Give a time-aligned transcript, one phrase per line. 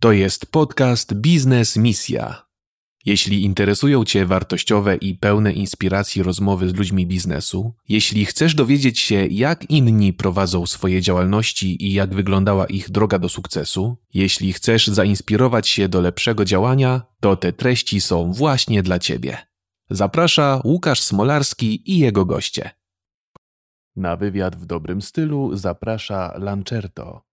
[0.00, 2.46] To jest podcast Biznes Misja.
[3.04, 9.26] Jeśli interesują Cię wartościowe i pełne inspiracji rozmowy z ludźmi biznesu, jeśli chcesz dowiedzieć się,
[9.26, 15.68] jak inni prowadzą swoje działalności i jak wyglądała ich droga do sukcesu, jeśli chcesz zainspirować
[15.68, 19.38] się do lepszego działania, to te treści są właśnie dla Ciebie.
[19.90, 22.70] Zaprasza Łukasz Smolarski i jego goście.
[23.96, 27.29] Na wywiad w dobrym stylu zaprasza Lancerto.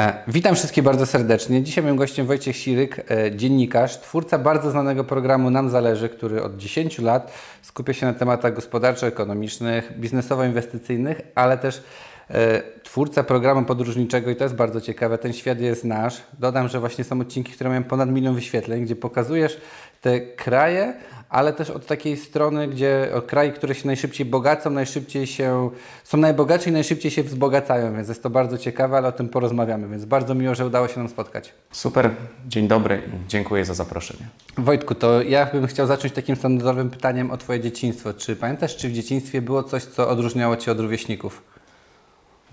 [0.00, 1.62] E, witam wszystkich bardzo serdecznie.
[1.62, 6.56] Dzisiaj moim gościem Wojciech Siryk, e, dziennikarz, twórca bardzo znanego programu Nam Zależy, który od
[6.56, 11.82] 10 lat skupia się na tematach gospodarczo-ekonomicznych, biznesowo-inwestycyjnych, ale też
[12.30, 16.22] e, twórca programu podróżniczego i to jest bardzo ciekawe, ten świat jest nasz.
[16.38, 19.60] Dodam, że właśnie są odcinki, które mają ponad milion wyświetleń, gdzie pokazujesz
[20.00, 20.94] te kraje,
[21.28, 25.70] ale też od takiej strony, gdzie od krajów, które się najszybciej bogacą, najszybciej się,
[26.04, 29.88] są najbogatsze i najszybciej się wzbogacają, więc jest to bardzo ciekawe, ale o tym porozmawiamy,
[29.88, 31.54] więc bardzo miło, że udało się nam spotkać.
[31.70, 32.10] Super,
[32.48, 34.28] dzień dobry, dziękuję za zaproszenie.
[34.58, 38.14] Wojtku, to ja bym chciał zacząć takim standardowym pytaniem o Twoje dzieciństwo.
[38.14, 41.42] Czy pamiętasz, czy w dzieciństwie było coś, co odróżniało Cię od rówieśników?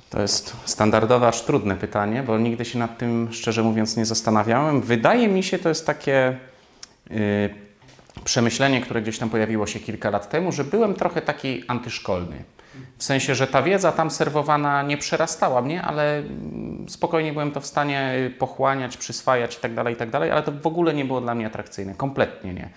[0.09, 4.81] To jest standardowe, aż trudne pytanie, bo nigdy się nad tym, szczerze mówiąc, nie zastanawiałem.
[4.81, 6.37] Wydaje mi się, to jest takie
[7.09, 7.17] yy,
[8.23, 12.43] przemyślenie, które gdzieś tam pojawiło się kilka lat temu, że byłem trochę taki antyszkolny.
[12.97, 17.61] W sensie, że ta wiedza tam serwowana nie przerastała mnie, ale mm, spokojnie byłem to
[17.61, 21.35] w stanie pochłaniać, przyswajać itd., tak itd., tak ale to w ogóle nie było dla
[21.35, 22.69] mnie atrakcyjne, kompletnie nie.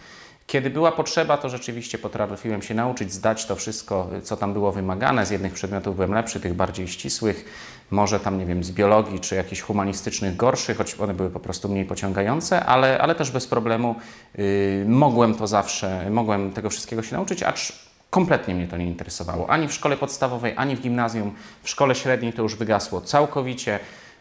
[0.47, 5.27] Kiedy była potrzeba, to rzeczywiście potrafiłem się nauczyć, zdać to wszystko, co tam było wymagane.
[5.27, 7.44] Z jednych przedmiotów byłem lepszy, tych bardziej ścisłych,
[7.91, 11.69] może tam, nie wiem, z biologii czy jakichś humanistycznych gorszych, choć one były po prostu
[11.69, 13.94] mniej pociągające, ale, ale też bez problemu
[14.39, 14.44] yy,
[14.89, 17.72] mogłem to zawsze, mogłem tego wszystkiego się nauczyć, acz
[18.11, 19.50] kompletnie mnie to nie interesowało.
[19.50, 21.34] Ani w szkole podstawowej, ani w gimnazjum.
[21.62, 23.78] W szkole średniej to już wygasło całkowicie.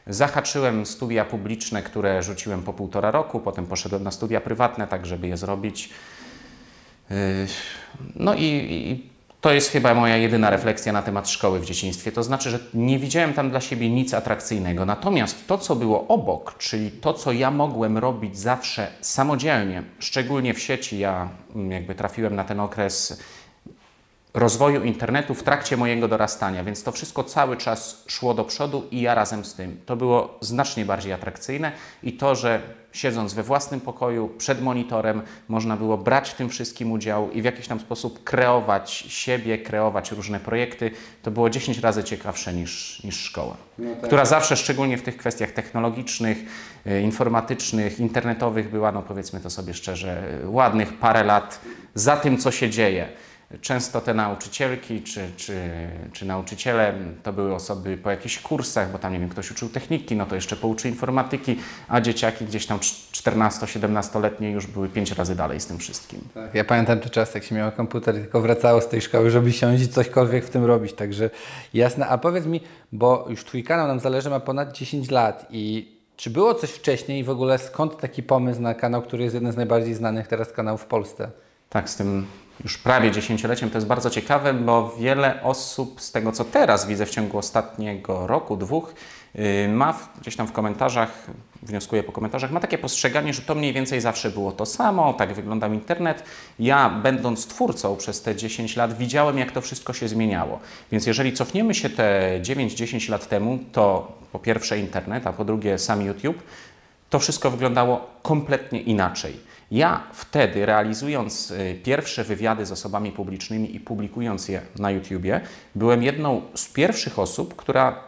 [0.08, 5.28] Zahaczyłem studia publiczne, które rzuciłem po półtora roku, potem poszedłem na studia prywatne, tak żeby
[5.28, 5.90] je zrobić.
[7.10, 7.16] Yy,
[8.16, 9.10] no i, i
[9.46, 12.12] to jest chyba moja jedyna refleksja na temat szkoły w dzieciństwie.
[12.12, 14.86] To znaczy, że nie widziałem tam dla siebie nic atrakcyjnego.
[14.86, 20.60] Natomiast to, co było obok, czyli to, co ja mogłem robić zawsze samodzielnie, szczególnie w
[20.60, 23.22] sieci, ja mm, jakby trafiłem na ten okres
[24.36, 29.02] rozwoju internetu w trakcie mojego dorastania, więc to wszystko cały czas szło do przodu i
[29.02, 29.80] ja razem z tym.
[29.86, 31.72] To było znacznie bardziej atrakcyjne
[32.04, 36.92] i to, że siedząc we własnym pokoju przed monitorem można było brać w tym wszystkim
[36.92, 40.92] udział i w jakiś tam sposób kreować siebie, kreować różne projekty,
[41.24, 44.04] to było 10 razy ciekawsze niż, niż szkoła, no tak.
[44.08, 46.38] która zawsze, szczególnie w tych kwestiach technologicznych,
[46.86, 51.60] e, informatycznych, internetowych była, no powiedzmy to sobie szczerze, ładnych parę lat
[51.94, 53.08] za tym, co się dzieje.
[53.62, 55.62] Często te nauczycielki czy, czy,
[56.14, 60.16] czy nauczyciele to były osoby po jakichś kursach, bo tam nie wiem, ktoś uczył techniki,
[60.16, 65.60] no to jeszcze pouczy informatyki, a dzieciaki gdzieś tam 14-17-letnie już były pięć razy dalej
[65.60, 66.22] z tym wszystkim.
[66.34, 69.52] Tak, ja pamiętam te czasy, jak się miało komputer, tylko wracało z tej szkoły, żeby
[69.52, 71.30] siąść i cośkolwiek w tym robić, także
[71.74, 72.08] jasne.
[72.08, 76.30] A powiedz mi, bo już Twój kanał nam zależy, ma ponad 10 lat i czy
[76.30, 79.56] było coś wcześniej i w ogóle skąd taki pomysł na kanał, który jest jeden z
[79.56, 81.32] najbardziej znanych teraz kanałów w Polsce?
[81.70, 82.26] Tak, z tym
[82.64, 83.70] już prawie dziesięcioleciem.
[83.70, 88.28] To jest bardzo ciekawe, bo wiele osób z tego, co teraz widzę w ciągu ostatniego
[88.28, 88.94] roku, dwóch,
[89.36, 91.28] y, ma gdzieś tam w komentarzach,
[91.64, 95.34] wnioskuję po komentarzach, ma takie postrzeganie, że to mniej więcej zawsze było to samo, tak
[95.34, 96.24] wyglądał internet.
[96.60, 100.60] Ja, będąc twórcą przez te 10 lat, widziałem, jak to wszystko się zmieniało.
[100.92, 105.78] Więc jeżeli cofniemy się te 9-10 lat temu, to po pierwsze internet, a po drugie
[105.78, 106.44] sam YouTube,
[107.10, 109.40] to wszystko wyglądało kompletnie inaczej.
[109.76, 115.42] Ja wtedy, realizując y, pierwsze wywiady z osobami publicznymi i publikując je na YouTubie,
[115.76, 118.00] byłem jedną z pierwszych osób, która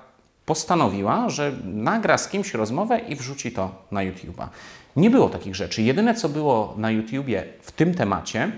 [0.45, 4.49] postanowiła, że nagra z kimś rozmowę i wrzuci to na YouTuba.
[4.95, 5.81] Nie było takich rzeczy.
[5.81, 8.51] Jedyne, co było na YouTubie w tym temacie,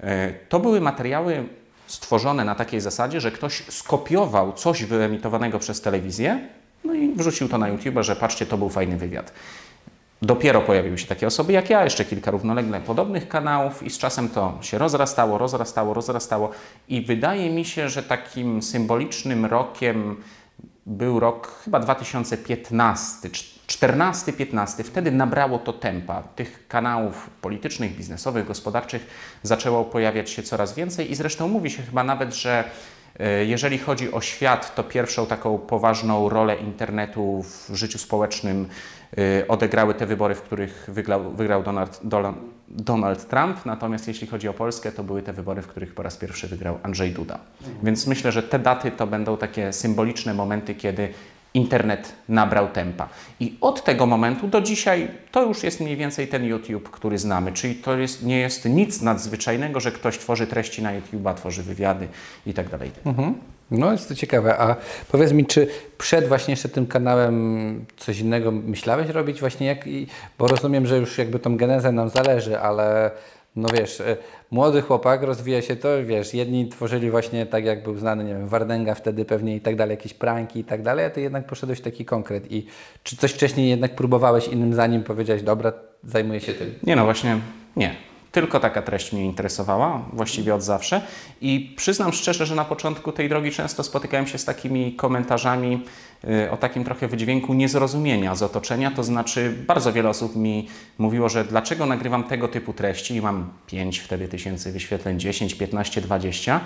[0.00, 0.04] y,
[0.48, 1.44] to były materiały
[1.86, 6.48] stworzone na takiej zasadzie, że ktoś skopiował coś wyemitowanego przez telewizję,
[6.84, 9.32] no i wrzucił to na YouTube, że patrzcie, to był fajny wywiad.
[10.22, 14.28] Dopiero pojawiły się takie osoby jak ja, jeszcze kilka równolegle podobnych kanałów i z czasem
[14.28, 16.50] to się rozrastało, rozrastało, rozrastało
[16.88, 20.16] i wydaje mi się, że takim symbolicznym rokiem
[20.86, 23.28] był rok chyba 2015,
[23.66, 24.84] 14-15.
[24.84, 26.22] Wtedy nabrało to tempa.
[26.22, 29.06] Tych kanałów politycznych, biznesowych, gospodarczych
[29.42, 32.64] zaczęło pojawiać się coraz więcej i zresztą mówi się chyba nawet, że
[33.18, 38.68] e, jeżeli chodzi o świat, to pierwszą taką poważną rolę internetu w życiu społecznym
[39.48, 42.00] odegrały te wybory, w których wygrał, wygrał Donald,
[42.68, 46.16] Donald, Trump, natomiast jeśli chodzi o Polskę, to były te wybory, w których po raz
[46.16, 47.38] pierwszy wygrał Andrzej Duda.
[47.82, 51.08] Więc myślę, że te daty to będą takie symboliczne momenty, kiedy
[51.54, 53.08] internet nabrał tempa.
[53.40, 57.52] I od tego momentu do dzisiaj to już jest mniej więcej ten YouTube, który znamy.
[57.52, 62.08] Czyli to jest, nie jest nic nadzwyczajnego, że ktoś tworzy treści na YouTube'a, tworzy wywiady
[62.46, 62.66] i tak.
[63.04, 63.34] Mhm.
[63.70, 64.58] No jest to ciekawe.
[64.58, 64.76] A
[65.12, 65.68] powiedz mi, czy
[65.98, 69.84] przed właśnie jeszcze tym kanałem coś innego myślałeś robić właśnie jak,
[70.38, 73.10] bo rozumiem, że już jakby tą genezę nam zależy, ale
[73.56, 74.16] no wiesz, e,
[74.50, 78.48] młody chłopak rozwija się to, wiesz, jedni tworzyli właśnie tak jak był znany, nie wiem,
[78.48, 81.80] Wardenga wtedy pewnie i tak dalej, jakieś pranki i tak dalej, a ty jednak poszedłeś
[81.80, 82.66] taki konkret i
[83.02, 85.72] czy coś wcześniej jednak próbowałeś innym zanim powiedziałeś, dobra,
[86.04, 86.74] zajmuję się tym?
[86.82, 87.38] Nie no, właśnie
[87.76, 88.15] nie.
[88.36, 91.02] Tylko taka treść mnie interesowała, właściwie od zawsze.
[91.40, 95.84] I przyznam szczerze, że na początku tej drogi często spotykałem się z takimi komentarzami
[96.24, 98.90] y, o takim trochę wydźwięku niezrozumienia z otoczenia.
[98.90, 100.68] To znaczy, bardzo wiele osób mi
[100.98, 106.00] mówiło, że dlaczego nagrywam tego typu treści i mam 5 wtedy tysięcy wyświetleń, 10, 15,
[106.00, 106.60] 20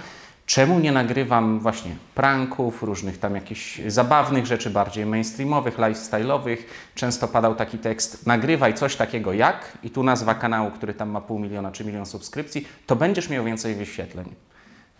[0.50, 6.56] Czemu nie nagrywam właśnie pranków, różnych tam jakichś zabawnych rzeczy, bardziej mainstreamowych, lifestyle'owych?
[6.94, 11.20] Często padał taki tekst, nagrywaj coś takiego jak, i tu nazwa kanału, który tam ma
[11.20, 14.34] pół miliona czy milion subskrypcji, to będziesz miał więcej wyświetleń.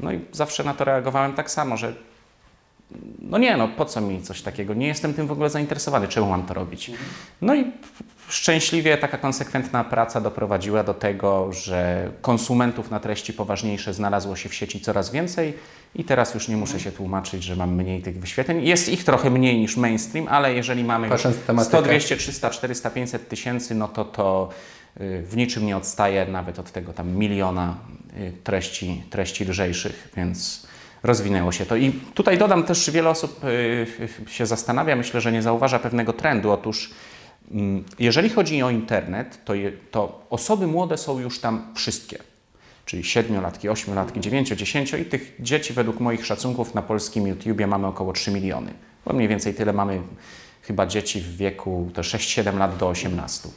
[0.00, 1.94] No i zawsze na to reagowałem tak samo, że
[3.18, 4.74] no nie, no po co mi coś takiego?
[4.74, 6.90] Nie jestem tym w ogóle zainteresowany, czemu mam to robić?
[7.42, 7.72] No i
[8.30, 14.54] szczęśliwie taka konsekwentna praca doprowadziła do tego, że konsumentów na treści poważniejsze znalazło się w
[14.54, 15.54] sieci coraz więcej
[15.94, 18.64] i teraz już nie muszę się tłumaczyć, że mam mniej tych wyświetleń.
[18.66, 21.08] Jest ich trochę mniej niż mainstream, ale jeżeli mamy
[21.64, 24.48] 100, 200, 300, 400, 500 tysięcy, no to to
[25.00, 27.76] y, w niczym nie odstaje nawet od tego tam miliona
[28.16, 30.66] y, treści, treści lżejszych, więc
[31.02, 31.76] rozwinęło się to.
[31.76, 36.50] I tutaj dodam też, wiele osób y, się zastanawia, myślę, że nie zauważa pewnego trendu.
[36.50, 36.90] Otóż
[37.98, 42.18] jeżeli chodzi o internet, to, je, to osoby młode są już tam wszystkie.
[42.84, 47.86] Czyli siedmiolatki, ośmiolatki, dziewięcio, dziesięcio i tych dzieci według moich szacunków na polskim YouTubie mamy
[47.86, 48.74] około 3 miliony.
[49.04, 50.02] Bo mniej więcej tyle mamy
[50.62, 53.48] chyba dzieci w wieku to 6-7 lat do 18.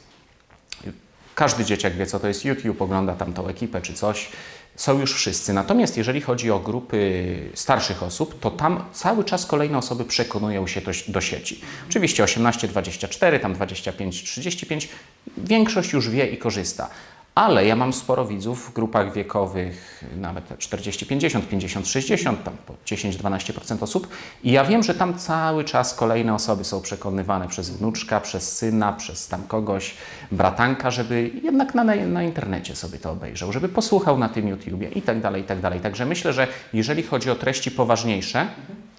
[1.34, 4.28] Każdy dzieciak wie, co to jest YouTube, ogląda tam tą ekipę czy coś
[4.76, 5.52] są już wszyscy.
[5.52, 10.80] Natomiast jeżeli chodzi o grupy starszych osób, to tam cały czas kolejne osoby przekonują się
[10.80, 11.60] do, do sieci.
[11.88, 14.88] Oczywiście 18-24, tam 25-35,
[15.36, 16.90] większość już wie i korzysta.
[17.34, 22.74] Ale ja mam sporo widzów w grupach wiekowych, nawet 40, 50, 50, 60, tam po
[22.86, 24.08] 10-12% osób.
[24.44, 28.92] I ja wiem, że tam cały czas kolejne osoby są przekonywane przez wnuczka, przez syna,
[28.92, 29.94] przez tam kogoś,
[30.32, 35.02] bratanka, żeby jednak na, na internecie sobie to obejrzał, żeby posłuchał na tym YouTubie i
[35.02, 35.80] tak dalej, i tak dalej.
[35.80, 38.46] Także myślę, że jeżeli chodzi o treści poważniejsze,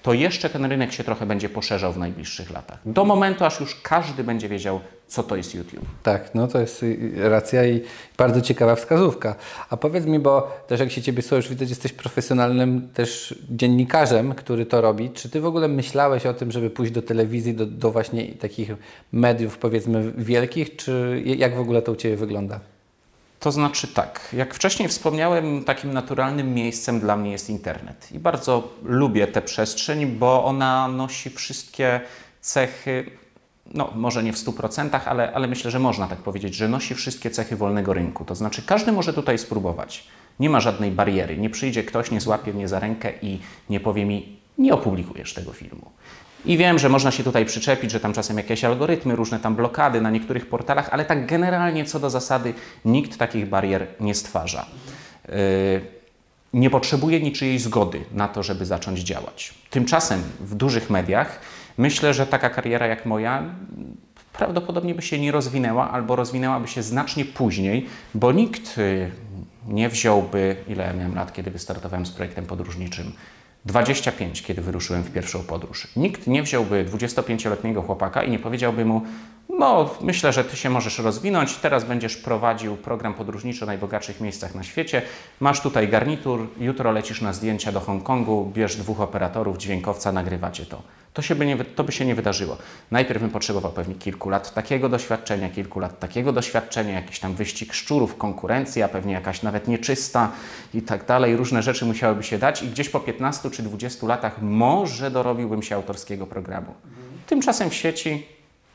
[0.05, 2.79] to jeszcze ten rynek się trochę będzie poszerzał w najbliższych latach.
[2.85, 5.85] Do momentu, aż już każdy będzie wiedział, co to jest YouTube.
[6.03, 7.81] Tak, no to jest y, racja i
[8.17, 9.35] bardzo ciekawa wskazówka.
[9.69, 14.65] A powiedz mi, bo też jak się Ciebie już widać, jesteś profesjonalnym też dziennikarzem, który
[14.65, 15.09] to robi.
[15.09, 18.71] Czy Ty w ogóle myślałeś o tym, żeby pójść do telewizji, do, do właśnie takich
[19.11, 22.74] mediów powiedzmy wielkich, czy jak w ogóle to u Ciebie wygląda?
[23.45, 28.11] To znaczy tak, jak wcześniej wspomniałem, takim naturalnym miejscem dla mnie jest internet.
[28.11, 32.01] I bardzo lubię tę przestrzeń, bo ona nosi wszystkie
[32.41, 33.11] cechy,
[33.73, 37.31] no może nie w 100%, ale, ale myślę, że można tak powiedzieć, że nosi wszystkie
[37.31, 38.25] cechy wolnego rynku.
[38.25, 40.07] To znaczy każdy może tutaj spróbować.
[40.39, 41.37] Nie ma żadnej bariery.
[41.37, 43.39] Nie przyjdzie ktoś, nie złapie mnie za rękę i
[43.69, 45.91] nie powie mi, nie opublikujesz tego filmu.
[46.45, 50.01] I wiem, że można się tutaj przyczepić, że tam czasem jakieś algorytmy, różne tam blokady
[50.01, 52.53] na niektórych portalach, ale tak generalnie co do zasady
[52.85, 54.65] nikt takich barier nie stwarza.
[55.29, 55.35] Yy,
[56.53, 59.53] nie potrzebuje niczyjej zgody na to, żeby zacząć działać.
[59.69, 61.39] Tymczasem w dużych mediach
[61.77, 63.43] myślę, że taka kariera jak moja
[64.33, 69.11] prawdopodobnie by się nie rozwinęła albo rozwinęłaby się znacznie później, bo nikt yy,
[69.67, 73.11] nie wziąłby, ile miałem lat, kiedy wystartowałem z projektem podróżniczym,
[73.65, 75.87] 25, kiedy wyruszyłem w pierwszą podróż.
[75.95, 79.01] Nikt nie wziąłby 25-letniego chłopaka i nie powiedziałby mu:
[79.49, 84.55] No, myślę, że ty się możesz rozwinąć, teraz będziesz prowadził program podróżniczy o najbogatszych miejscach
[84.55, 85.01] na świecie.
[85.39, 90.81] Masz tutaj garnitur, jutro lecisz na zdjęcia do Hongkongu, bierz dwóch operatorów, dźwiękowca, nagrywacie to
[91.15, 92.57] to, się by nie, to by się nie wydarzyło.
[92.91, 97.73] Najpierw bym potrzebował pewnie kilku lat takiego doświadczenia, kilku lat takiego doświadczenia, jakiś tam wyścig
[97.73, 100.31] szczurów, konkurencja, pewnie jakaś nawet nieczysta
[100.73, 101.35] i tak dalej.
[101.35, 105.75] Różne rzeczy musiałyby się dać i gdzieś po 15 czy 20 latach może dorobiłbym się
[105.75, 106.73] autorskiego programu.
[107.27, 108.25] Tymczasem w sieci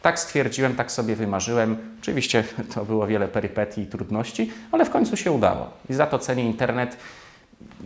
[0.03, 1.77] tak stwierdziłem, tak sobie wymarzyłem.
[2.03, 2.45] Oczywiście
[2.75, 5.71] to było wiele perypetii i trudności, ale w końcu się udało.
[5.91, 6.97] I za to cenię internet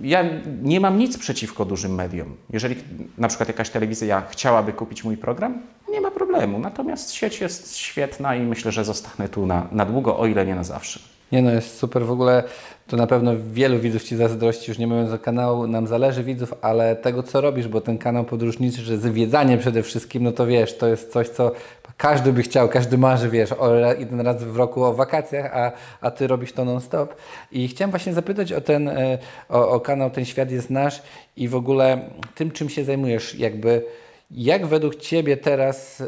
[0.03, 0.25] ja
[0.63, 2.37] nie mam nic przeciwko dużym mediom.
[2.53, 2.77] Jeżeli
[3.19, 6.59] na przykład jakaś telewizja chciałaby kupić mój program, nie ma problemu.
[6.59, 10.55] Natomiast sieć jest świetna i myślę, że zostanę tu na, na długo, o ile nie
[10.55, 11.14] na zawsze.
[11.33, 12.43] Nie no, jest super w ogóle.
[12.87, 16.55] To na pewno wielu widzów Ci zazdrości, już nie mówiąc o kanału, nam zależy widzów,
[16.63, 20.79] ale tego co robisz, bo ten kanał podróżniczy, że zwiedzanie przede wszystkim, no to wiesz,
[20.79, 21.53] to jest coś, co
[21.97, 26.11] każdy by chciał, każdy marzy, wiesz, o jeden raz w roku o wakacjach, a, a
[26.11, 27.15] Ty robisz to non-stop.
[27.53, 31.03] I chciałem właśnie zapytać o ten, e, o, o kanał Ten Świat jest Nasz
[31.37, 33.83] i w ogóle tym, czym się zajmujesz, jakby
[34.31, 36.03] jak według Ciebie teraz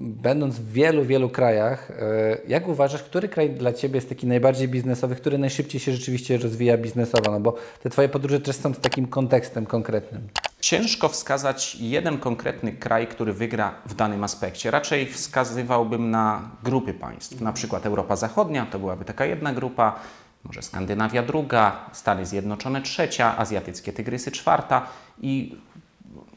[0.00, 4.68] będąc w wielu, wielu krajach, e, jak uważasz, który kraj dla Ciebie jest taki najbardziej
[4.68, 7.30] biznesowy, który najszybciej się rzeczywiście rozwija biznesowo?
[7.30, 10.28] No bo te Twoje podróże też są z takim kontekstem konkretnym.
[10.60, 14.70] Ciężko wskazać jeden konkretny kraj, który wygra w danym aspekcie.
[14.70, 17.40] Raczej wskazywałbym na grupy państw.
[17.40, 20.00] Na przykład Europa Zachodnia to byłaby taka jedna grupa,
[20.44, 24.86] może Skandynawia druga, Stany Zjednoczone trzecia, azjatyckie tygrysy czwarta
[25.20, 25.56] i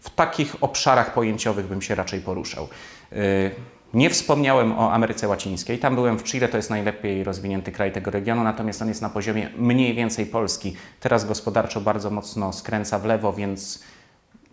[0.01, 2.67] w takich obszarach pojęciowych bym się raczej poruszał.
[3.15, 3.51] Y,
[3.93, 5.79] nie wspomniałem o Ameryce Łacińskiej.
[5.79, 9.09] Tam byłem w Chile, to jest najlepiej rozwinięty kraj tego regionu, natomiast on jest na
[9.09, 10.75] poziomie mniej więcej Polski.
[10.99, 13.83] Teraz gospodarczo bardzo mocno skręca w lewo, więc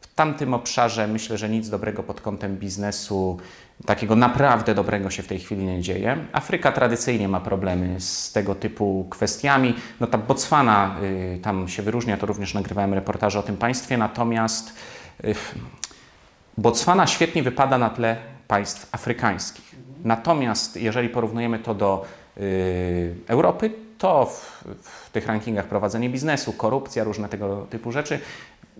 [0.01, 3.39] w tamtym obszarze myślę, że nic dobrego pod kątem biznesu,
[3.87, 6.17] takiego naprawdę dobrego się w tej chwili nie dzieje.
[6.33, 9.75] Afryka tradycyjnie ma problemy z tego typu kwestiami.
[10.01, 14.75] No ta Botswana y, tam się wyróżnia, to również nagrywałem reportaże o tym państwie, natomiast
[15.25, 15.35] y,
[16.59, 19.75] Botswana świetnie wypada na tle państw afrykańskich.
[20.05, 22.05] Natomiast jeżeli porównujemy to do
[22.37, 28.21] y, Europy, to w, w, tych rankingach prowadzenie biznesu, korupcja, różne tego typu rzeczy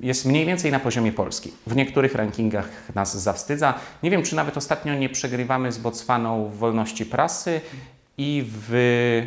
[0.01, 1.53] jest mniej więcej na poziomie Polski.
[1.67, 3.75] W niektórych rankingach nas zawstydza.
[4.03, 7.61] Nie wiem, czy nawet ostatnio nie przegrywamy z Botswaną w wolności prasy
[8.19, 9.27] i w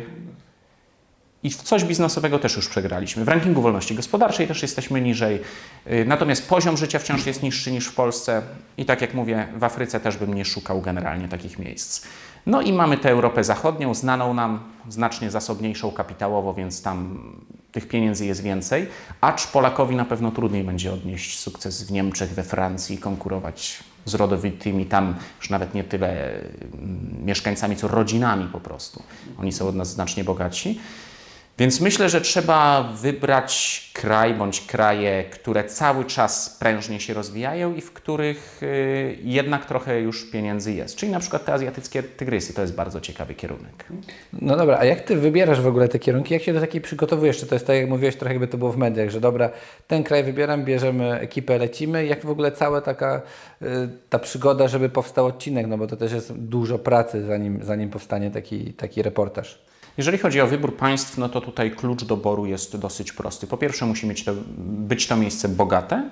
[1.44, 3.24] i w coś biznesowego też już przegraliśmy.
[3.24, 5.40] W rankingu wolności gospodarczej też jesteśmy niżej.
[5.86, 8.42] Y, natomiast poziom życia wciąż jest niższy niż w Polsce.
[8.76, 12.06] I tak jak mówię, w Afryce też bym nie szukał generalnie takich miejsc.
[12.46, 17.18] No i mamy tę Europę Zachodnią, znaną nam, znacznie zasobniejszą kapitałowo, więc tam
[17.72, 18.88] tych pieniędzy jest więcej.
[19.20, 24.86] Acz Polakowi na pewno trudniej będzie odnieść sukces w Niemczech, we Francji, konkurować z rodowitymi
[24.86, 29.02] tam już nawet nie tyle mm, mieszkańcami, co rodzinami po prostu.
[29.38, 30.80] Oni są od nas znacznie bogatsi.
[31.58, 37.80] Więc myślę, że trzeba wybrać kraj bądź kraje, które cały czas prężnie się rozwijają i
[37.80, 40.96] w których y, jednak trochę już pieniędzy jest.
[40.96, 43.84] Czyli na przykład te azjatyckie tygrysy to jest bardzo ciekawy kierunek.
[44.32, 46.34] No dobra, a jak ty wybierasz w ogóle te kierunki?
[46.34, 47.38] Jak się do takiej przygotowujesz?
[47.38, 49.50] Czy to jest tak, jak mówiłeś, trochę jakby to było w mediach, że dobra,
[49.86, 52.06] ten kraj wybieram, bierzemy ekipę, lecimy.
[52.06, 53.22] Jak w ogóle cała taka
[53.62, 53.66] y,
[54.10, 55.66] ta przygoda, żeby powstał odcinek?
[55.66, 59.73] No bo to też jest dużo pracy, zanim, zanim powstanie taki, taki reportaż.
[59.98, 63.46] Jeżeli chodzi o wybór państw, no to tutaj klucz doboru jest dosyć prosty.
[63.46, 66.10] Po pierwsze, musi mieć to, być to miejsce bogate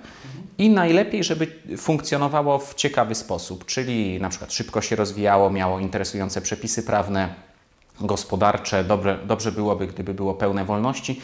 [0.59, 1.47] i najlepiej, żeby
[1.77, 7.35] funkcjonowało w ciekawy sposób, czyli na przykład szybko się rozwijało, miało interesujące przepisy prawne,
[8.01, 11.21] gospodarcze, dobre, dobrze byłoby, gdyby było pełne wolności.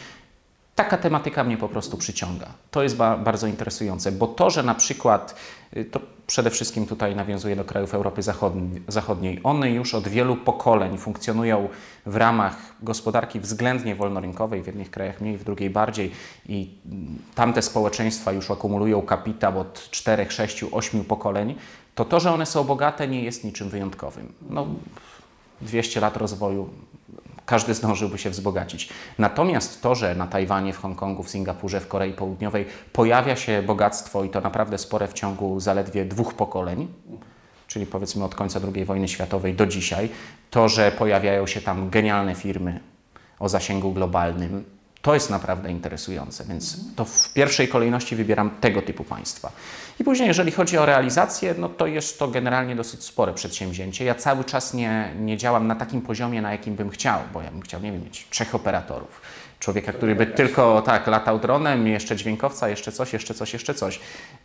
[0.75, 2.47] Taka tematyka mnie po prostu przyciąga.
[2.71, 5.35] To jest ba bardzo interesujące, bo to, że na przykład,
[5.77, 8.21] y, to przede wszystkim tutaj nawiązuje do krajów Europy
[8.87, 11.69] Zachodniej, one już od wielu pokoleń funkcjonują
[12.05, 16.11] w ramach gospodarki względnie wolnorynkowej, w jednych krajach mniej, w drugiej bardziej
[16.49, 16.69] i
[17.35, 21.55] tamte społeczeństwa już akumulują kapitał od 4, 6, 8 pokoleń,
[21.95, 24.33] to to, że one są bogate nie jest niczym wyjątkowym.
[24.49, 24.67] No,
[25.61, 26.69] 200 lat rozwoju
[27.49, 28.89] każdy zdążyłby się wzbogacić.
[29.17, 34.23] Natomiast to, że na Tajwanie, w Hongkongu, w Singapurze, w Korei Południowej pojawia się bogactwo
[34.23, 36.87] i to naprawdę spore w ciągu zaledwie dwóch pokoleń,
[37.67, 40.09] czyli powiedzmy od końca II wojny światowej do dzisiaj,
[40.49, 42.79] to, że pojawiają się tam genialne firmy
[43.39, 49.03] o zasięgu globalnym, to jest naprawdę interesujące, więc to w pierwszej kolejności wybieram tego typu
[49.03, 49.51] państwa.
[49.99, 54.05] I później, jeżeli chodzi o realizację, no to jest to generalnie dosyć spore przedsięwzięcie.
[54.05, 57.51] Ja cały czas nie, nie działam na takim poziomie, na jakim bym chciał, bo ja
[57.51, 59.21] bym chciał, nie wiem, mieć trzech operatorów.
[59.59, 63.99] Człowieka, który by tylko tak latał dronem, jeszcze dźwiękowca, jeszcze coś, jeszcze coś, jeszcze coś.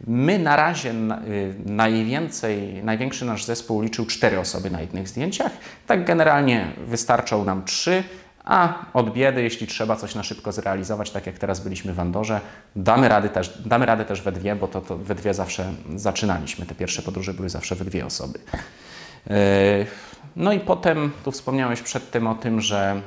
[0.07, 5.53] My na razie y, najwięcej, największy nasz zespół liczył cztery osoby na jednych zdjęciach.
[5.87, 8.05] Tak generalnie wystarczą nam trzy
[8.45, 12.41] a od biedy, jeśli trzeba coś na szybko zrealizować, tak jak teraz byliśmy w Andorze,
[12.77, 16.67] damy radę też, damy radę też we dwie, bo to, to we dwie zawsze zaczynaliśmy.
[16.67, 18.39] Te pierwsze podróże były zawsze we dwie osoby.
[19.27, 19.37] Yy,
[20.37, 23.01] no i potem, tu wspomniałeś przed tym o tym, że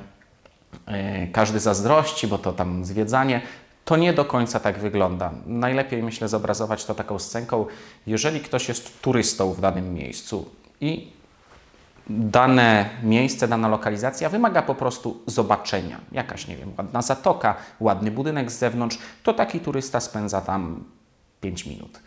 [0.87, 0.93] yy,
[1.31, 3.41] każdy zazdrości, bo to tam zwiedzanie.
[3.85, 5.31] To nie do końca tak wygląda.
[5.45, 7.65] Najlepiej, myślę, zobrazować to taką scenką.
[8.07, 10.49] Jeżeli ktoś jest turystą w danym miejscu
[10.81, 11.16] i
[12.09, 16.01] dane miejsce, dana lokalizacja wymaga po prostu zobaczenia.
[16.11, 20.83] Jakaś, nie wiem, ładna zatoka, ładny budynek z zewnątrz, to taki turysta spędza tam
[21.41, 21.99] 5 minut.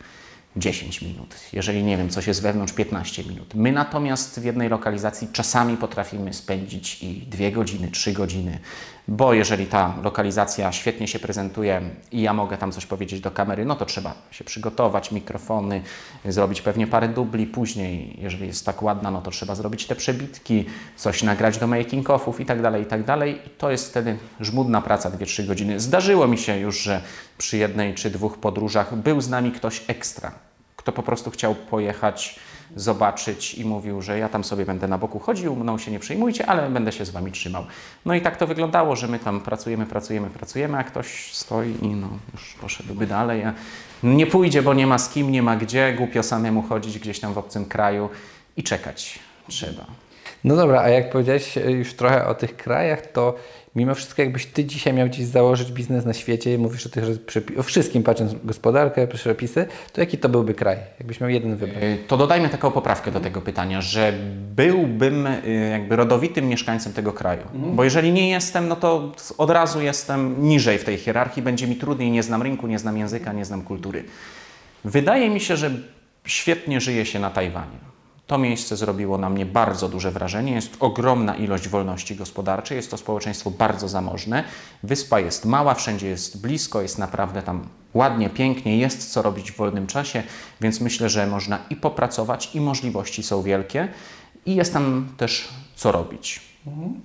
[0.55, 1.35] 10 minut.
[1.53, 3.55] Jeżeli nie wiem, coś jest wewnątrz, 15 minut.
[3.55, 8.59] My natomiast w jednej lokalizacji czasami potrafimy spędzić i 2 godziny, 3 godziny,
[9.07, 11.81] bo jeżeli ta lokalizacja świetnie się prezentuje
[12.11, 15.81] i ja mogę tam coś powiedzieć do kamery, no to trzeba się przygotować, mikrofony,
[16.25, 17.47] zrobić pewnie parę dubli.
[17.47, 20.65] Później, jeżeli jest tak ładna, no to trzeba zrobić te przebitki,
[20.97, 23.39] coś nagrać do making-offów i tak dalej, i tak dalej.
[23.47, 25.79] I to jest wtedy żmudna praca, 2-3 godziny.
[25.79, 27.01] Zdarzyło mi się już, że
[27.37, 30.31] przy jednej czy dwóch podróżach był z nami ktoś ekstra,
[30.75, 32.39] kto po prostu chciał pojechać,
[32.75, 36.45] zobaczyć i mówił, że ja tam sobie będę na boku chodził, mną się nie przejmujcie,
[36.45, 37.65] ale będę się z Wami trzymał.
[38.05, 41.87] No i tak to wyglądało, że my tam pracujemy, pracujemy, pracujemy, a ktoś stoi i
[41.87, 43.43] no już poszedłby dalej.
[43.43, 43.53] A
[44.03, 47.33] nie pójdzie, bo nie ma z kim, nie ma gdzie, głupio samemu chodzić gdzieś tam
[47.33, 48.09] w obcym kraju
[48.57, 49.85] i czekać trzeba.
[50.43, 53.35] No dobra, a jak powiedziałeś już trochę o tych krajach, to
[53.75, 57.03] mimo wszystko jakbyś Ty dzisiaj miał gdzieś założyć biznes na świecie, mówisz o tych
[57.57, 60.77] o wszystkim, patrząc gospodarkę, przepisy, to jaki to byłby kraj?
[60.99, 61.83] Jakbyś miał jeden wybrać?
[61.83, 64.13] E, to dodajmy taką poprawkę do tego pytania, że
[64.55, 67.41] byłbym e, jakby rodowitym mieszkańcem tego kraju.
[67.53, 67.75] Mhm.
[67.75, 71.75] Bo jeżeli nie jestem, no to od razu jestem niżej w tej hierarchii, będzie mi
[71.75, 74.03] trudniej, nie znam rynku, nie znam języka, nie znam kultury.
[74.85, 75.71] Wydaje mi się, że
[76.25, 77.90] świetnie żyje się na Tajwanie.
[78.31, 80.53] To miejsce zrobiło na mnie bardzo duże wrażenie.
[80.53, 84.43] Jest ogromna ilość wolności gospodarczej, jest to społeczeństwo bardzo zamożne.
[84.83, 89.55] Wyspa jest mała, wszędzie jest blisko, jest naprawdę tam ładnie, pięknie, jest co robić w
[89.55, 90.23] wolnym czasie,
[90.61, 93.87] więc myślę, że można i popracować, i możliwości są wielkie,
[94.45, 96.41] i jest tam też co robić.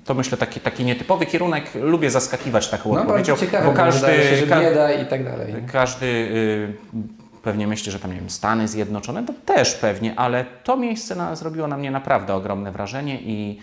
[0.05, 1.65] To myślę taki, taki nietypowy kierunek.
[1.75, 3.37] Lubię zaskakiwać taką no, odpowiedzią.
[3.37, 5.55] Ciekawe, bo każdy, się, że bieda i tak dalej.
[5.73, 6.75] Każdy y,
[7.47, 11.37] pewnie myśli, że tam nie wiem, Stany Zjednoczone, to też pewnie, ale to miejsce na,
[11.37, 13.59] zrobiło na mnie naprawdę ogromne wrażenie i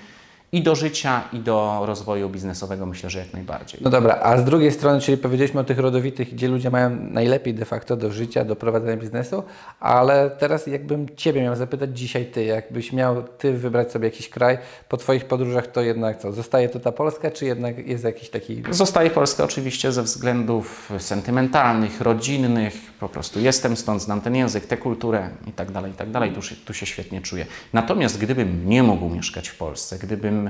[0.54, 3.80] i do życia, i do rozwoju biznesowego myślę, że jak najbardziej.
[3.84, 7.54] No dobra, a z drugiej strony, czyli powiedzieliśmy o tych rodowitych, gdzie ludzie mają najlepiej
[7.54, 9.44] de facto do życia, do prowadzenia biznesu,
[9.80, 14.58] ale teraz jakbym Ciebie miał zapytać dzisiaj Ty, jakbyś miał Ty wybrać sobie jakiś kraj
[14.90, 18.64] po Twoich podróżach, to jednak co, zostaje to ta Polska, czy jednak jest jakiś taki...
[18.70, 24.78] Zostaje Polska oczywiście ze względów sentymentalnych, rodzinnych, po prostu jestem stąd, znam ten język, tę
[24.78, 27.46] kulturę i tak dalej, i tak dalej, tu się, tu się świetnie czuję.
[27.74, 30.43] Natomiast gdybym nie mógł mieszkać w Polsce, gdybym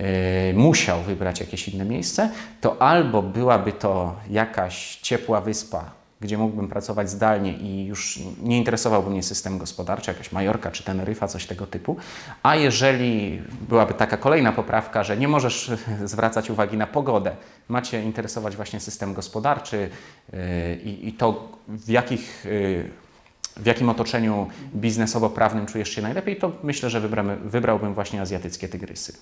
[0.00, 6.68] E, musiał wybrać jakieś inne miejsce, to albo byłaby to jakaś ciepła wyspa, gdzie mógłbym
[6.68, 11.66] pracować zdalnie i już nie interesowałby mnie system gospodarczy, jakaś Majorka czy Teneryfa, coś tego
[11.66, 11.96] typu.
[12.42, 15.70] A jeżeli byłaby taka kolejna poprawka, że nie możesz
[16.04, 17.36] zwracać uwagi na pogodę,
[17.68, 19.90] macie interesować właśnie system gospodarczy
[20.32, 23.05] e, i, i to w jakich e,
[23.56, 27.00] w jakim otoczeniu biznesowo-prawnym czujesz się najlepiej, to myślę, że
[27.44, 29.12] wybrałbym właśnie azjatyckie tygrysy.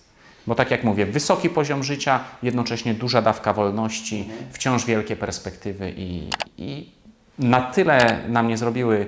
[0.47, 6.29] Bo tak jak mówię, wysoki poziom życia, jednocześnie duża dawka wolności, wciąż wielkie perspektywy i,
[6.59, 6.93] i
[7.39, 9.07] na tyle na mnie zrobiły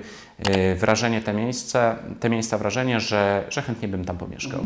[0.49, 4.65] y, wrażenie te miejsca, te miejsca wrażenie, że, że chętnie bym tam pomieszkał.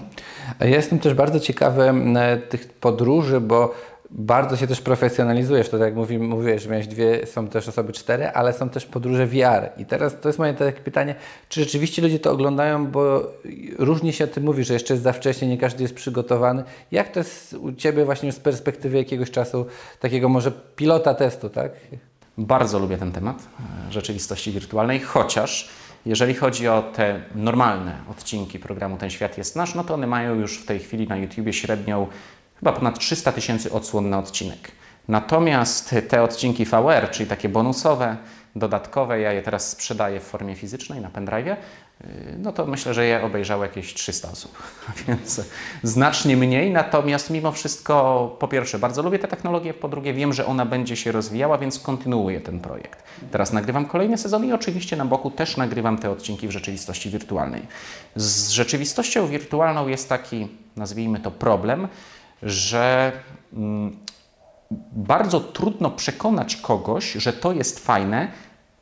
[0.59, 1.93] Ja jestem też bardzo ciekawy
[2.49, 3.73] tych podróży, bo
[4.11, 5.69] bardzo się też profesjonalizujesz.
[5.69, 8.85] To tak jak mówi, mówiłeś, że miałeś dwie, są też osoby cztery, ale są też
[8.85, 9.69] podróże VR.
[9.77, 11.15] I teraz to jest moje takie pytanie,
[11.49, 13.31] czy rzeczywiście ludzie to oglądają, bo
[13.79, 16.63] różnie się o tym mówi, że jeszcze jest za wcześnie, nie każdy jest przygotowany.
[16.91, 19.65] Jak to jest u Ciebie właśnie z perspektywy jakiegoś czasu,
[19.99, 21.71] takiego może pilota testu, tak?
[22.37, 23.37] Bardzo lubię ten temat
[23.89, 25.69] e, rzeczywistości wirtualnej, chociaż
[26.05, 30.35] jeżeli chodzi o te normalne odcinki programu Ten Świat jest Nasz, no to one mają
[30.35, 32.07] już w tej chwili na YouTubie średnią
[32.61, 34.71] chyba ponad 300 tysięcy odsłon na odcinek.
[35.07, 38.17] Natomiast te odcinki VR, czyli takie bonusowe,
[38.55, 41.55] dodatkowe, ja je teraz sprzedaję w formie fizycznej na pendrive, y,
[42.37, 44.63] no to myślę, że je obejrzało jakieś 300 osób,
[45.07, 45.41] więc
[45.83, 46.71] znacznie mniej.
[46.71, 50.95] Natomiast mimo wszystko, po pierwsze, bardzo lubię tę technologię, po drugie, wiem, że ona będzie
[50.95, 53.03] się rozwijała, więc kontynuuję ten projekt.
[53.31, 57.61] Teraz nagrywam kolejny sezon i oczywiście na boku też nagrywam te odcinki w rzeczywistości wirtualnej.
[58.15, 61.87] Z rzeczywistością wirtualną jest taki, nazwijmy to, problem,
[62.43, 63.11] że
[63.53, 63.97] mm,
[64.91, 68.31] bardzo trudno przekonać kogoś, że to jest fajne,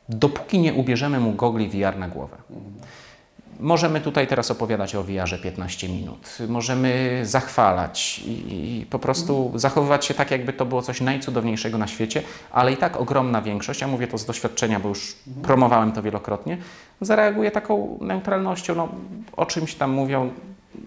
[0.08, 2.36] dopóki nie ubierzemy mu gogli VR na głowę.
[3.60, 6.38] Możemy tutaj teraz opowiadać o VR-ze 15 minut.
[6.48, 12.22] Możemy zachwalać i, po prostu zachowywać się tak, jakby to było coś najcudowniejszego na świecie,
[12.50, 16.58] ale i tak ogromna większość, ja mówię to z doświadczenia, bo już promowałem to wielokrotnie,
[17.00, 18.74] zareaguje taką neutralnością.
[18.74, 18.88] No,
[19.36, 20.30] o czymś tam mówią,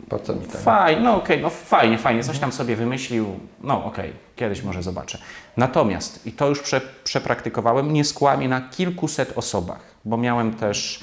[0.10, 0.58] po co mi to?
[0.58, 4.63] Fajnie, no okej, okay, no fajnie, fajnie, coś tam sobie wymyślił, no okej, okay, kiedyś
[4.63, 5.17] może zobaczę.
[5.58, 11.00] Natomiast, i to już prze, przepraktykowałem, nie skłamię na kilkuset osobach, bo miałem też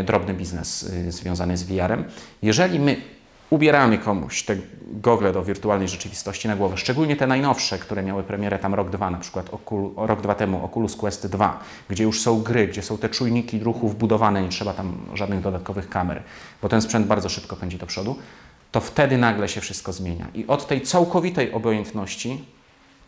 [0.00, 2.04] y, drobny biznes y, związany z VR-em.
[2.42, 2.96] Jeżeli my
[3.50, 4.56] ubieramy komuś te
[4.92, 9.10] gogle do wirtualnej rzeczywistości na głowę, szczególnie te najnowsze, które miały premierę tam rok, dwa,
[9.10, 9.50] na przykład
[9.96, 13.88] rok, dwa temu Oculus Quest 2, gdzie już są gry, gdzie są te czujniki ruchu
[13.88, 16.22] wbudowane, nie trzeba tam żadnych dodatkowych kamer,
[16.62, 18.16] bo ten sprzęt bardzo szybko pędzi do przodu,
[18.72, 20.26] to wtedy nagle się wszystko zmienia.
[20.34, 22.44] I od tej całkowitej obojętności,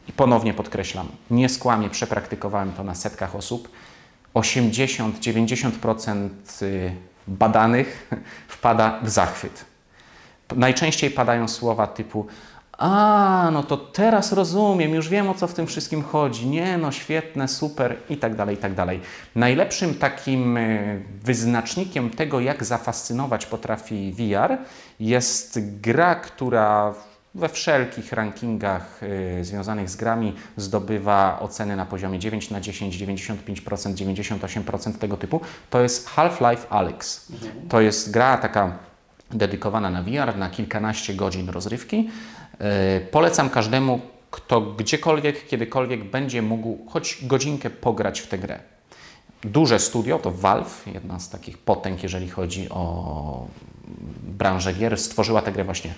[0.09, 3.69] i ponownie podkreślam, nie skłamie, przepraktykowałem to na setkach osób,
[4.35, 6.29] 80-90%
[6.63, 6.93] y,
[7.29, 8.11] badanych
[8.49, 9.72] wpada w zachwyt
[10.57, 12.27] najczęściej padają słowa typu
[12.79, 16.47] a, no to teraz rozumiem, już wiem o co w tym wszystkim chodzi.
[16.47, 19.01] Nie, no świetne, super i tak dalej, i tak dalej.
[19.35, 24.59] Najlepszym takim e, wyznacznikiem tego, jak zafascynować potrafi VR,
[25.01, 26.95] jest gra, która
[27.35, 33.95] we wszelkich rankingach y, związanych z grami zdobywa oceny na poziomie 9 na 10, 95%,
[33.95, 35.41] 98% tego typu.
[35.71, 37.33] To jest Half-Life Alyx.
[37.69, 38.79] To jest gra taka
[39.33, 42.11] dedykowana na VR, na kilkanaście godzin rozrywki.
[42.59, 48.59] E, polecam każdemu, kto gdziekolwiek, kiedykolwiek będzie mógł choć godzinkę pograć w tę grę.
[49.45, 53.47] Duże studio to Valve, jedna z takich potęg, jeżeli chodzi o
[54.23, 55.95] branżę gier, stworzyła tę grę właśnie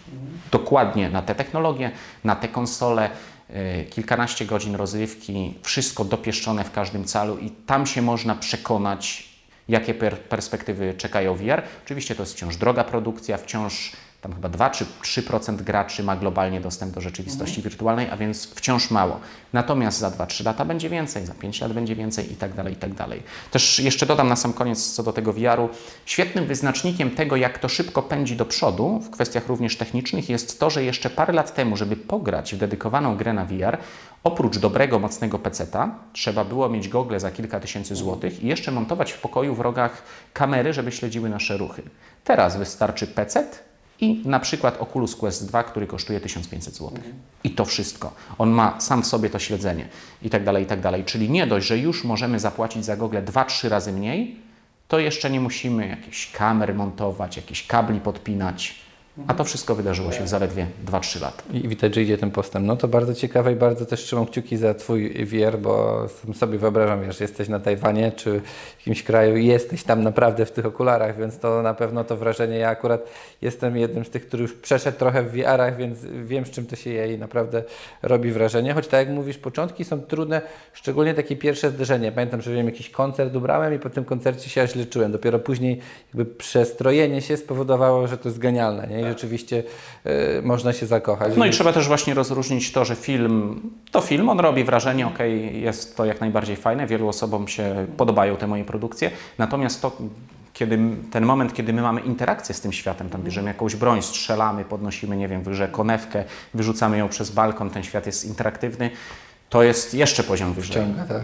[0.50, 1.90] dokładnie na te technologie,
[2.24, 3.10] na te konsole.
[3.50, 9.33] E, kilkanaście godzin rozrywki, wszystko dopieszczone w każdym calu i tam się można przekonać,
[9.68, 11.62] jakie per perspektywy czekają VR.
[11.84, 13.92] Oczywiście to jest wciąż droga produkcja, wciąż
[14.24, 17.70] tam chyba 2 czy 3% graczy ma globalnie dostęp do rzeczywistości mhm.
[17.70, 19.20] wirtualnej, a więc wciąż mało.
[19.52, 22.76] Natomiast za 2-3 lata będzie więcej, za 5 lat będzie więcej i tak dalej, i
[22.76, 23.22] tak dalej.
[23.50, 25.68] Też jeszcze dodam na sam koniec co do tego VR-u.
[26.06, 30.70] Świetnym wyznacznikiem tego, jak to szybko pędzi do przodu, w kwestiach również technicznych, jest to,
[30.70, 33.78] że jeszcze parę lat temu, żeby pograć w dedykowaną grę na VR,
[34.24, 39.12] Oprócz dobrego, mocnego peceta trzeba było mieć gogle za kilka tysięcy złotych i jeszcze montować
[39.12, 41.82] w pokoju w rogach kamery, żeby śledziły nasze ruchy.
[42.24, 43.64] Teraz wystarczy pecet
[44.00, 46.90] i na przykład Oculus Quest 2, który kosztuje 1500 zł.
[47.44, 48.12] I to wszystko.
[48.38, 49.88] On ma sam w sobie to śledzenie
[50.22, 51.04] i tak dalej, i tak dalej.
[51.04, 54.36] Czyli nie dość, że już możemy zapłacić za gogle 2-3 razy mniej,
[54.88, 58.74] to jeszcze nie musimy jakichś kamer montować, jakichś kabli podpinać
[59.26, 61.42] a to wszystko wydarzyło się w zaledwie 2-3 lata.
[61.52, 62.66] I widać, że idzie ten postęp.
[62.66, 67.02] No to bardzo ciekawe i bardzo też trzymam kciuki za Twój VR, bo sobie wyobrażam,
[67.02, 71.16] wiesz, jesteś na Tajwanie czy w jakimś kraju i jesteś tam naprawdę w tych okularach,
[71.18, 72.58] więc to na pewno to wrażenie.
[72.58, 73.08] Ja akurat
[73.42, 76.76] jestem jednym z tych, który już przeszedł trochę w VR-ach, więc wiem, z czym to
[76.76, 77.62] się je i naprawdę
[78.02, 78.74] robi wrażenie.
[78.74, 82.12] Choć tak jak mówisz, początki są trudne, szczególnie takie pierwsze zderzenie.
[82.12, 85.12] Pamiętam, że wiem, jakiś koncert ubrałem i po tym koncercie się aż leczyłem.
[85.12, 88.86] Dopiero później jakby przestrojenie się spowodowało, że to jest genialne.
[88.86, 89.03] Nie?
[89.08, 89.62] Rzeczywiście
[90.06, 91.32] y, można się zakochać.
[91.36, 95.18] No i trzeba też właśnie rozróżnić to, że film to film, on robi wrażenie, ok,
[95.52, 99.92] jest to jak najbardziej fajne, wielu osobom się podobają te moje produkcje, natomiast to
[100.52, 100.78] kiedy,
[101.10, 105.16] ten moment, kiedy my mamy interakcję z tym światem, tam bierzemy jakąś broń, strzelamy, podnosimy,
[105.16, 108.90] nie wiem, w grze konewkę, wyrzucamy ją przez balkon, ten świat jest interaktywny,
[109.48, 110.82] to jest jeszcze poziom wyżej.
[110.82, 111.22] Wciąga, tak.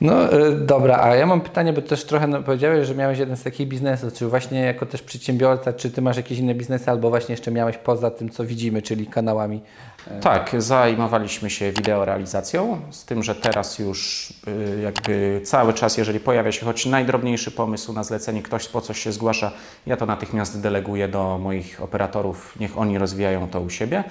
[0.00, 3.36] No e, dobra, a ja mam pytanie, bo też trochę no, powiedziałeś, że miałeś jeden
[3.36, 7.10] z takich biznesów, czy właśnie jako też przedsiębiorca, czy ty masz jakieś inne biznesy, albo
[7.10, 9.62] właśnie jeszcze miałeś poza tym, co widzimy, czyli kanałami?
[10.10, 16.20] E, tak, zajmowaliśmy się wideorealizacją, z tym, że teraz już y, jakby cały czas, jeżeli
[16.20, 19.52] pojawia się choć najdrobniejszy pomysł na zlecenie, ktoś po coś się zgłasza,
[19.86, 24.04] ja to natychmiast deleguję do moich operatorów, niech oni rozwijają to u siebie.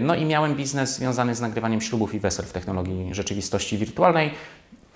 [0.00, 4.30] No i miałem biznes związany z nagrywaniem ślubów i wesel w technologii rzeczywistości wirtualnej.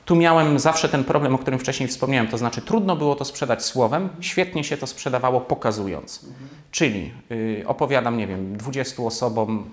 [0.04, 3.64] Tu miałem zawsze ten problem, o którym wcześniej wspomniałem, to znaczy trudno było to sprzedać
[3.64, 6.24] słowem, świetnie się to sprzedawało pokazując.
[6.24, 6.48] Mhm.
[6.70, 9.70] Czyli y, opowiadam, nie wiem, 20 osobom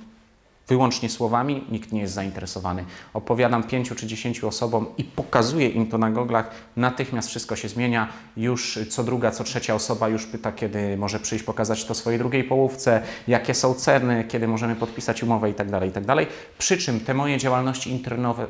[0.68, 2.86] wyłącznie słowami, nikt nie jest zainteresowany.
[3.14, 8.08] Opowiadam pięciu czy dziesięciu osobom i pokazuję im to na goglach, natychmiast wszystko się zmienia.
[8.38, 12.44] Już co druga, co trzecia osoba już pyta, kiedy może przyjść pokazać to swojej drugiej
[12.44, 15.72] połówce, jakie są ceny, kiedy możemy podpisać umowę itd.
[15.72, 16.16] Tak itd.
[16.16, 18.02] Tak Przy czym te moje działalności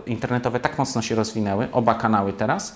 [0.05, 2.75] internetowe tak mocno się rozwinęły, oba kanały teraz,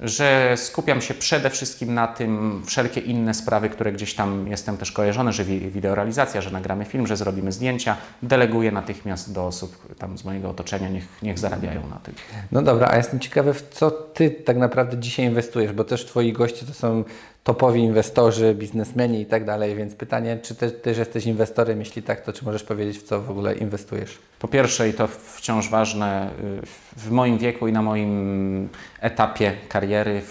[0.00, 4.92] że skupiam się przede wszystkim na tym, wszelkie inne sprawy, które gdzieś tam jestem też
[4.92, 10.24] kojarzony, że wideorealizacja, że nagramy film, że zrobimy zdjęcia, deleguję natychmiast do osób tam z
[10.24, 12.14] mojego otoczenia, niech, niech zarabiają na tym.
[12.52, 16.32] No dobra, a jestem ciekawy, w co Ty tak naprawdę dzisiaj inwestujesz, bo też Twoi
[16.32, 17.04] goście to są
[17.44, 21.78] topowi inwestorzy, biznesmeni i tak dalej, więc pytanie, czy ty też jesteś inwestorem?
[21.78, 24.18] Jeśli tak, to czy możesz powiedzieć, w co w ogóle inwestujesz?
[24.40, 28.68] Po pierwsze, i to wciąż ważne, y, w moim wieku i na moim
[29.00, 30.22] etapie kariery,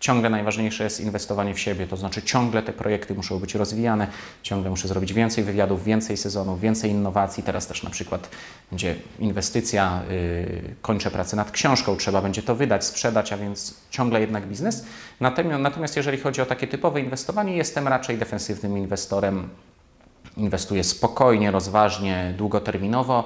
[0.00, 4.06] ciągle najważniejsze jest inwestowanie w siebie, to znaczy ciągle te projekty muszą być rozwijane,
[4.42, 7.42] ciągle muszę zrobić więcej wywiadów, więcej sezonów, więcej innowacji.
[7.42, 8.28] Teraz też na przykład
[8.70, 14.20] będzie inwestycja, yy, kończę pracę nad książką, trzeba będzie to wydać, sprzedać, a więc ciągle
[14.20, 14.84] jednak biznes.
[15.20, 19.48] Natomiast, natomiast jeżeli chodzi o takie typowe inwestowanie, jestem raczej defensywnym inwestorem
[20.36, 23.24] inwestuję spokojnie, rozważnie, długoterminowo.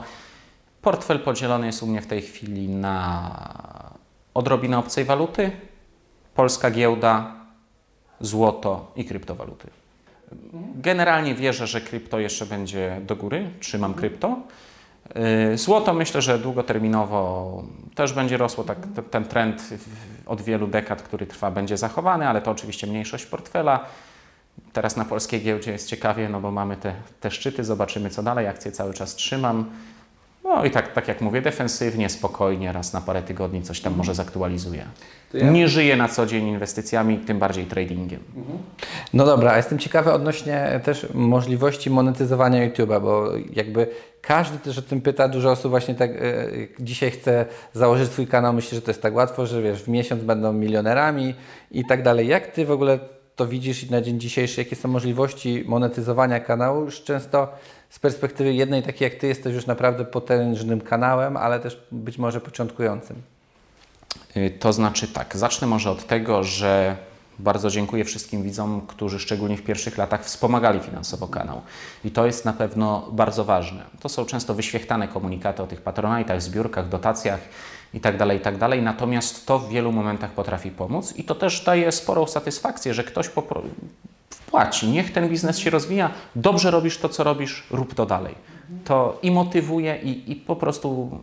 [0.85, 3.95] Portfel podzielony jest u mnie w tej chwili na
[4.35, 5.51] odrobinę obcej waluty,
[6.35, 7.35] polska giełda,
[8.21, 9.69] złoto i kryptowaluty.
[10.75, 14.39] Generalnie wierzę, że krypto jeszcze będzie do góry, trzymam krypto.
[15.53, 17.63] Y, złoto myślę, że długoterminowo
[17.95, 18.79] też będzie rosło, tak,
[19.11, 19.75] ten trend
[20.27, 23.85] od wielu dekad, który trwa, będzie zachowany, ale to oczywiście mniejszość portfela.
[24.73, 28.47] Teraz na polskiej giełdzie jest ciekawie, no bo mamy te, te szczyty, zobaczymy co dalej,
[28.47, 29.71] akcje cały czas trzymam.
[30.45, 34.15] No i tak, tak jak mówię, defensywnie, spokojnie, raz na parę tygodni coś tam może
[34.15, 34.87] zaktualizuję.
[35.35, 35.51] Ja...
[35.51, 38.21] Nie żyję na co dzień inwestycjami, tym bardziej tradingiem.
[39.15, 43.87] No dobra, a jestem ciekawy odnośnie też możliwości monetyzowania YouTube'a, bo jakby
[44.23, 46.47] każdy też o tym pyta, dużo osób właśnie tak e,
[46.81, 50.25] dzisiaj chce założyć swój kanał, myśli, że to jest tak łatwo, że wiesz, w miesiąc
[50.25, 51.35] będą milionerami
[51.71, 52.29] i tak dalej.
[52.29, 52.99] Jak Ty w ogóle
[53.37, 56.85] to widzisz na dzień dzisiejszy, jakie są możliwości monetyzowania kanału?
[56.85, 57.49] Już często
[57.95, 62.41] z perspektywy jednej, takiej jak Ty, jesteś już naprawdę potężnym kanałem, ale też być może
[62.41, 63.23] początkującym.
[64.37, 66.97] Y, to znaczy tak, zacznę może od tego, że
[67.39, 71.63] bardzo dziękuję wszystkim widzom, którzy szczególnie w pierwszych latach wspomagali finansowo kanał.
[72.05, 73.83] I to jest na pewno bardzo ważne.
[74.01, 77.41] To są często wyświechtane komunikaty o tych patronajtach, zbiórkach, dotacjach
[77.95, 78.59] itd., tak itd.
[78.59, 83.05] Tak Natomiast to w wielu momentach potrafi pomóc i to też daje sporą satysfakcję, że
[83.05, 83.29] ktoś
[84.31, 88.35] wpłaci, niech ten biznes się rozwija, dobrze robisz to, co robisz, rób to dalej.
[88.85, 91.21] To i motywuje, i, i po prostu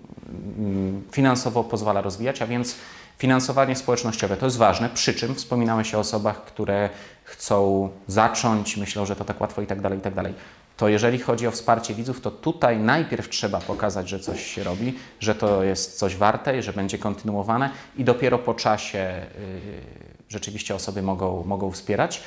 [0.57, 2.75] mm, finansowo pozwala rozwijać, a więc
[3.17, 6.89] finansowanie społecznościowe to jest ważne, przy czym wspominałeś o osobach, które
[7.23, 10.33] chcą zacząć, myślą, że to tak łatwo i tak dalej, i tak dalej
[10.81, 14.95] to jeżeli chodzi o wsparcie widzów, to tutaj najpierw trzeba pokazać, że coś się robi,
[15.19, 19.81] że to jest coś warte i że będzie kontynuowane i dopiero po czasie yy,
[20.29, 22.21] rzeczywiście osoby mogą, mogą wspierać.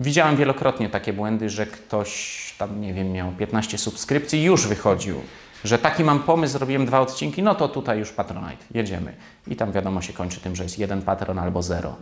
[0.00, 5.20] Widziałem wielokrotnie takie błędy, że ktoś tam, nie wiem, miał 15 subskrypcji i już wychodził,
[5.64, 9.14] że taki mam pomysł, zrobiłem dwa odcinki, no to tutaj już Patronite, jedziemy.
[9.46, 11.96] I tam wiadomo się kończy tym, że jest jeden patron albo zero.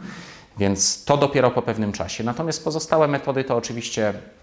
[0.59, 2.25] Więc to dopiero po pewnym czasie.
[2.25, 4.42] Natomiast pozostałe metody to oczywiście Y,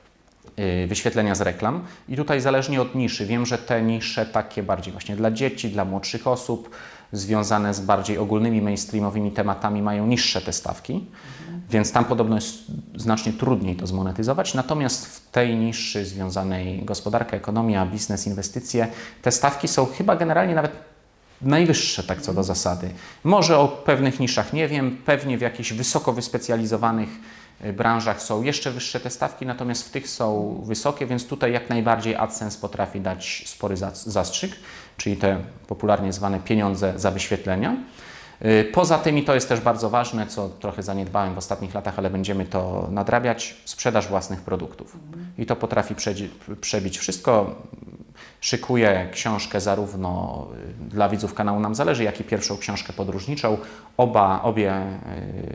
[0.88, 1.84] wyświetlenia z reklam.
[2.10, 5.86] I tutaj zależnie od niszy, wiem, że te nisze takie bardziej właśnie dla dzieci, dla
[5.86, 6.69] młodszych osób,
[7.12, 11.62] związane z bardziej ogólnymi mainstreamowymi tematami mają niższe te stawki, mhm.
[11.69, 12.63] więc tam podobno jest
[12.95, 14.54] znacznie trudniej to zmonetyzować.
[14.54, 18.88] Natomiast w tej niszy związanej gospodarka, ekonomia, biznes, inwestycje,
[19.21, 20.71] te stawki są chyba generalnie nawet
[21.41, 22.89] najwyższe tak co do zasady.
[23.23, 28.72] Może o pewnych niszach nie wiem, pewnie w jakichś wysoko wyspecjalizowanych Y, branżach są jeszcze
[28.72, 33.43] wyższe te stawki, natomiast w tych są wysokie, więc tutaj jak najbardziej AdSense potrafi dać
[33.45, 34.52] spory zastrzyk,
[34.98, 37.78] czyli te popularnie zwane pieniądze za wyświetlenia.
[38.45, 41.99] Y, poza tym, i to jest też bardzo ważne, co trochę zaniedbałem w ostatnich latach,
[41.99, 44.97] ale będziemy to nadrabiać, sprzedaż własnych produktów.
[45.38, 45.95] I to potrafi
[46.62, 47.56] przebić wszystko.
[48.41, 50.47] Szykuję książkę zarówno
[50.82, 53.58] y, dla widzów kanału Nam Zależy, jak i pierwszą książkę podróżniczą.
[53.97, 54.73] Oba, obie,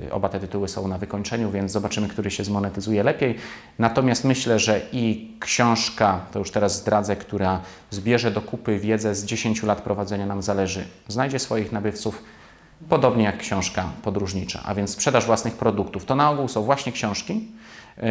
[0.06, 3.36] y, oba te tytuły są na wykończeniu, więc zobaczymy, który się zmonetyzuje lepiej.
[3.78, 9.24] Natomiast myślę, że i książka, to już teraz zdradzę, która zbierze do kupy wiedzę z
[9.24, 12.22] 10 lat prowadzenia Nam Zależy, znajdzie swoich nabywców
[12.88, 16.04] podobnie jak książka podróżnicza, a więc sprzedaż własnych produktów.
[16.04, 17.48] To na ogół są właśnie książki,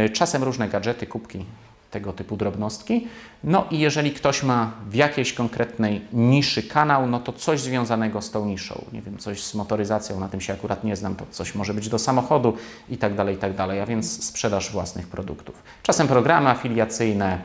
[0.06, 1.46] y, czasem różne gadżety, kubki,
[1.94, 3.08] tego typu drobnostki.
[3.44, 8.32] No i jeżeli ktoś ma w jakiejś konkretnej niszy kanał, no to coś związanego z
[8.32, 11.56] tą niszą, nie wiem, coś z motoryzacją, na tym się akurat nie znam, to coś
[11.56, 12.58] może być do samochodu
[12.90, 15.64] i tak dalej, i tak dalej, a więc sprzedaż własnych produktów.
[15.84, 17.38] Czasem programy afiliacyjne,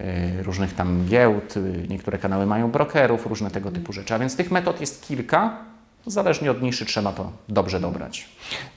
[0.00, 4.36] y, różnych tam giełd, y, niektóre kanały mają brokerów, różne tego typu rzeczy, a więc
[4.36, 5.58] tych metod jest kilka,
[6.06, 8.28] Zależnie od niszy trzeba to dobrze dobrać.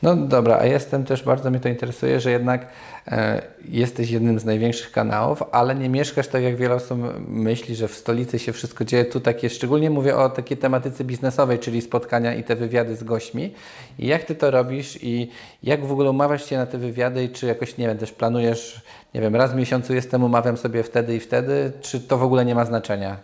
[0.03, 2.67] No dobra, a jestem też, bardzo mnie to interesuje, że jednak
[3.07, 7.87] e, jesteś jednym z największych kanałów, ale nie mieszkasz tak jak wiele osób myśli, że
[7.87, 9.05] w stolicy się wszystko dzieje.
[9.05, 13.53] Tu takie, szczególnie mówię o takiej tematyce biznesowej, czyli spotkania i te wywiady z gośćmi.
[13.99, 15.29] I jak Ty to robisz i
[15.63, 18.81] jak w ogóle umawiasz się na te wywiady i czy jakoś, nie wiem, też planujesz,
[19.13, 22.45] nie wiem, raz w miesiącu jestem, umawiam sobie wtedy i wtedy, czy to w ogóle
[22.45, 23.17] nie ma znaczenia?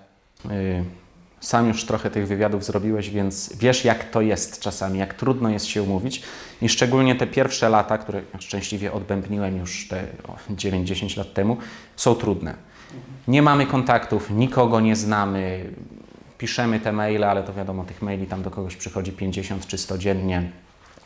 [0.52, 1.05] Y
[1.40, 5.66] sam już trochę tych wywiadów zrobiłeś, więc wiesz, jak to jest czasami, jak trudno jest
[5.66, 6.24] się umówić.
[6.62, 10.04] I szczególnie te pierwsze lata, które szczęśliwie odbębniłem już te
[10.50, 11.58] 9-10 lat temu,
[11.96, 12.54] są trudne.
[13.28, 15.70] Nie mamy kontaktów, nikogo nie znamy,
[16.38, 19.98] piszemy te maile, ale to wiadomo, tych maili tam do kogoś przychodzi 50 czy 100
[19.98, 20.52] dziennie,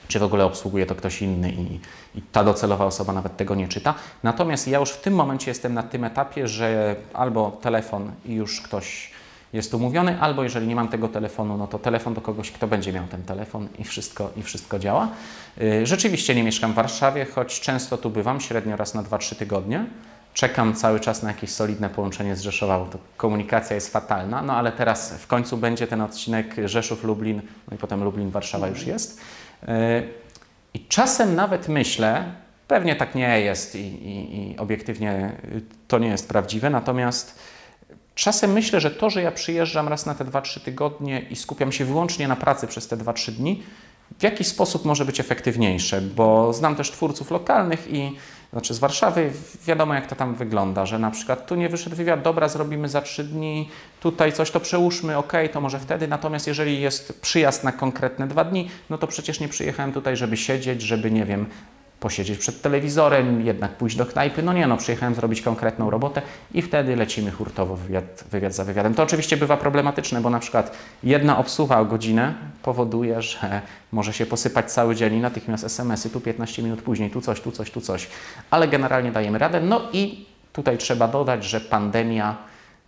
[0.08, 1.80] czy w ogóle obsługuje to ktoś inny i,
[2.20, 3.94] i, ta docelowa osoba nawet tego nie czyta.
[4.24, 8.62] Natomiast ja już w tym momencie jestem na tym etapie, że albo telefon i już
[8.62, 9.12] ktoś
[9.54, 12.94] jest umówiony, albo jeżeli nie mam tego telefonu, no to telefon do kogoś, kto będzie
[12.94, 15.08] miał ten telefon i wszystko, i wszystko działa.
[15.62, 19.86] Y, rzeczywiście nie mieszkam w Warszawie, choć często tu bywam, średnio raz na 2-3 tygodnie.
[20.34, 24.54] czekam cały czas na jakieś solidne połączenie z Rzeszowa, bo to komunikacja jest fatalna, no
[24.54, 29.22] ale teraz w końcu będzie ten odcinek Rzeszów-Lublin, no i potem Lublin-Warszawa już jest.
[29.68, 30.04] E,
[30.74, 32.24] I czasem nawet myślę,
[32.68, 35.32] pewnie tak nie jest i, i, i obiektywnie
[35.88, 37.40] to nie jest prawdziwe, natomiast
[38.20, 41.86] czasem myślę, że to, że ja przyjeżdżam raz na te 2-3 tygodnie i skupiam się
[41.86, 43.64] wyłącznie na pracy przez te 2-3 dni,
[44.20, 48.16] w jakiś sposób może być efektywniejsze, bo znam też twórców lokalnych i
[48.52, 49.32] znaczy z Warszawy
[49.66, 53.02] wiadomo jak to tam wygląda, że na przykład tu nie wyszedł wywiad, dobra, zrobimy za
[53.02, 57.72] trzy dni, tutaj coś to przełóżmy, ok, to może wtedy, natomiast jeżeli jest przyjazd na
[57.72, 61.46] konkretne dwa dni, no to przecież nie przyjechałem tutaj, żeby siedzieć, żeby nie wiem,
[62.00, 64.44] posiedzieć przed telewizorem, jednak pójść do knajpy.
[64.44, 66.22] No nie, no przyjechałem zrobić konkretną robotę
[66.54, 68.94] i wtedy lecimy hurtowo wywiad, wywiad za wywiadem.
[68.94, 72.34] To oczywiście bywa problematyczne, bo na przykład jedna obsuwa o godzinę
[72.64, 77.22] powoduje, że może się posypać cały dzień i natychmiast SMS-y, tu 15 minut później, tu
[77.22, 78.08] coś, tu coś, tu coś.
[78.50, 79.62] Ale generalnie dajemy radę.
[79.62, 82.38] No i tutaj trzeba dodać, że pandemia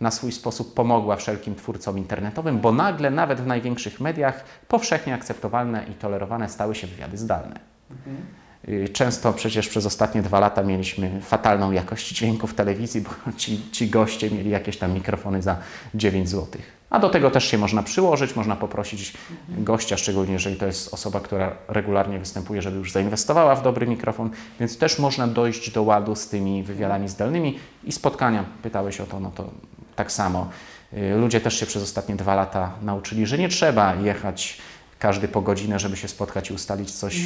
[0.00, 5.84] na swój sposób pomogła wszelkim twórcom internetowym, bo nagle nawet w największych mediach powszechnie akceptowalne
[5.90, 7.60] i tolerowane stały się wywiady zdalne.
[7.90, 8.41] Mhm.
[8.68, 13.70] Y, często przecież przez ostatnie dwa lata mieliśmy fatalną jakość dźwięku w telewizji, bo ci,
[13.72, 15.56] ci goście mieli jakieś tam mikrofony za
[15.94, 16.62] 9 zł.
[16.90, 19.12] A do tego też się można przyłożyć, można poprosić
[19.48, 24.30] gościa, szczególnie jeżeli to jest osoba, która regularnie występuje, żeby już zainwestowała w dobry mikrofon,
[24.60, 28.44] więc też można dojść do ładu z tymi wywiadami zdalnymi i spotkania.
[28.62, 29.50] Pytałeś o to, no to
[29.96, 30.50] tak samo.
[30.92, 34.58] Y, ludzie też się przez ostatnie dwa lata nauczyli, że nie trzeba jechać
[34.98, 37.16] każdy po godzinę, żeby się spotkać i ustalić coś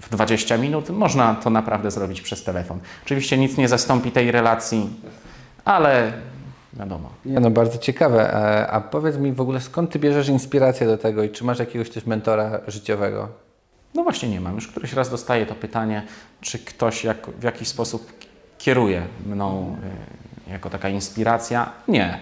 [0.00, 0.90] w 20 minut.
[0.90, 2.80] Można to naprawdę zrobić przez telefon.
[3.04, 4.90] Oczywiście nic nie zastąpi tej relacji,
[5.64, 6.12] ale
[6.72, 7.10] wiadomo.
[7.24, 8.34] Nie, no bardzo ciekawe.
[8.34, 11.58] E, a powiedz mi w ogóle, skąd Ty bierzesz inspirację do tego i czy masz
[11.58, 13.28] jakiegoś też mentora życiowego?
[13.94, 14.54] No właśnie nie mam.
[14.54, 16.02] Już któryś raz dostaję to pytanie,
[16.40, 18.12] czy ktoś jak, w jakiś sposób
[18.58, 19.76] kieruje mną
[20.46, 21.72] e, jako taka inspiracja.
[21.88, 22.18] Nie.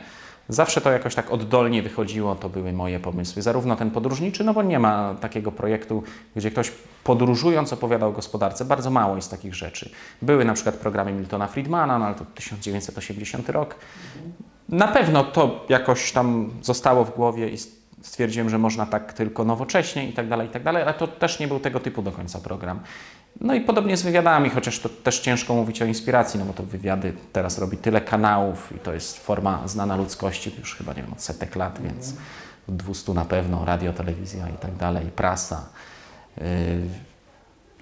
[0.48, 3.42] Zawsze to jakoś tak oddolnie wychodziło, to były moje pomysły.
[3.42, 6.02] Zarówno ten podróżniczy, no bo nie ma takiego projektu,
[6.36, 6.72] gdzie ktoś
[7.04, 8.64] podróżując opowiadał o gospodarce.
[8.64, 9.90] Bardzo mało jest takich rzeczy.
[10.22, 13.74] Były na przykład programy Miltona Friedmana, no ale to 1980 rok.
[14.68, 17.58] Na pewno to jakoś tam zostało w głowie i
[18.02, 21.40] stwierdziłem, że można tak tylko nowocześnie i tak dalej, i tak dalej, ale to też
[21.40, 22.80] nie był tego typu do końca program.
[23.40, 26.62] No i podobnie z wywiadami, chociaż to też ciężko mówić o inspiracji, no bo to
[26.62, 31.12] wywiady teraz robi tyle kanałów i to jest forma znana ludzkości już chyba, nie wiem,
[31.12, 32.14] od setek lat, więc
[32.68, 35.68] od 200 na pewno, radio, telewizja i tak dalej, prasa.
[36.36, 36.44] Yy,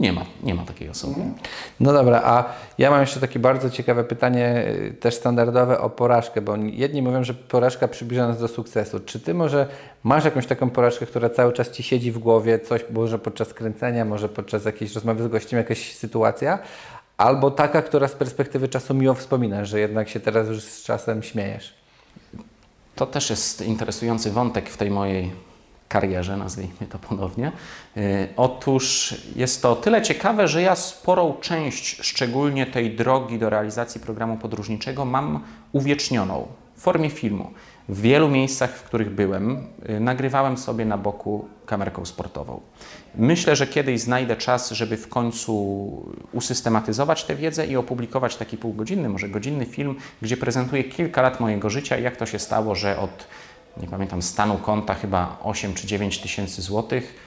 [0.00, 1.14] nie ma, nie ma takiej osoby.
[1.14, 1.34] Mhm.
[1.80, 2.44] No dobra, a
[2.78, 7.24] ja mam jeszcze takie bardzo ciekawe pytanie, y, też standardowe o porażkę, bo jedni mówią,
[7.24, 9.00] że porażka przybliża nas do sukcesu.
[9.00, 9.66] Czy ty może
[10.04, 14.04] masz jakąś taką porażkę, która cały czas ci siedzi w głowie, coś może podczas kręcenia,
[14.04, 16.58] może podczas jakiejś rozmowy z gościem, jakaś sytuacja,
[17.16, 21.22] albo taka, która z perspektywy czasu miło wspominasz, że jednak się teraz już z czasem
[21.22, 21.74] śmiejesz?
[22.94, 25.32] To też jest interesujący wątek w tej mojej
[25.88, 27.52] karierze, nazwijmy to ponownie.
[27.96, 34.00] Y, otóż jest to tyle ciekawe, że ja sporą część, szczególnie tej drogi do realizacji
[34.00, 36.46] programu podróżniczego, mam uwiecznioną
[36.76, 37.50] w formie filmu.
[37.88, 42.60] W wielu miejscach, w których byłem, y, nagrywałem sobie na boku kamerką sportową.
[43.14, 49.08] Myślę, że kiedyś znajdę czas, żeby w końcu usystematyzować tę wiedzę i opublikować taki półgodzinny,
[49.08, 52.98] może godzinny film, gdzie prezentuję kilka lat mojego życia i jak to się stało, że
[52.98, 53.26] od
[53.80, 57.26] nie pamiętam, stanu konta chyba 8 czy 9 tysięcy złotych.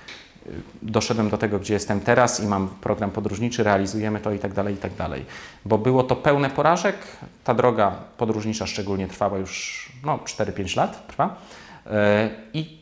[0.81, 4.73] Doszedłem do tego, gdzie jestem teraz i mam program podróżniczy, realizujemy to i tak dalej,
[4.73, 5.25] i tak dalej.
[5.65, 6.95] Bo było to pełne porażek.
[7.43, 11.07] Ta droga podróżnicza szczególnie trwała już no, 4-5 lat.
[11.07, 11.35] Trwa.
[11.85, 12.79] E, I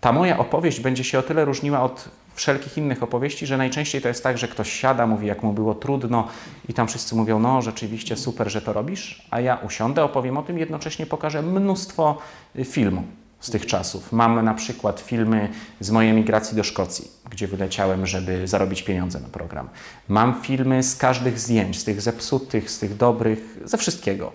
[0.00, 4.08] ta moja opowieść będzie się o tyle różniła od wszelkich innych opowieści, że najczęściej to
[4.08, 6.28] jest tak, że ktoś siada, mówi jak mu było trudno
[6.68, 10.42] i tam wszyscy mówią, no rzeczywiście super, że to robisz, a ja usiądę, opowiem o
[10.42, 12.18] tym, jednocześnie pokażę mnóstwo
[12.58, 13.02] y, filmu
[13.40, 14.12] z tych czasów.
[14.12, 15.48] Mam na przykład filmy
[15.80, 19.68] z mojej emigracji do Szkocji, gdzie wyleciałem, żeby zarobić pieniądze na program.
[20.08, 24.32] Mam filmy z każdych zdjęć, z tych zepsutych, z tych dobrych, ze wszystkiego.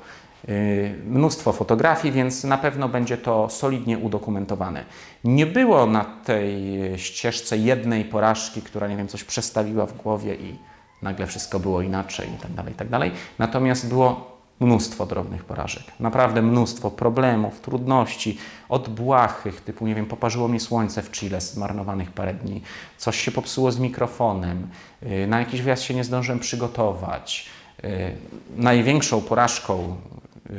[0.50, 4.86] Y, mnóstwo fotografii, więc na pewno będzie to solidnie udokumentowane.
[5.24, 6.54] Nie było na tej
[6.98, 10.56] ścieżce jednej porażki, która, nie wiem, coś przestawiła w głowie i
[11.02, 13.12] nagle wszystko było inaczej i tak dalej, tak dalej.
[13.40, 15.84] Natomiast było mnóstwo drobnych porażek.
[16.00, 18.38] Naprawdę mnóstwo problemów, trudności,
[18.70, 22.62] od błahych, typu, nie wiem, poparzyło mnie słońce w Chile, zmarnowanych parę dni,
[22.98, 24.68] coś się popsuło z mikrofonem,
[25.04, 27.50] y, na jakiś wyjazd się nie zdążyłem przygotować.
[27.84, 28.16] Y,
[28.56, 29.96] największą porażką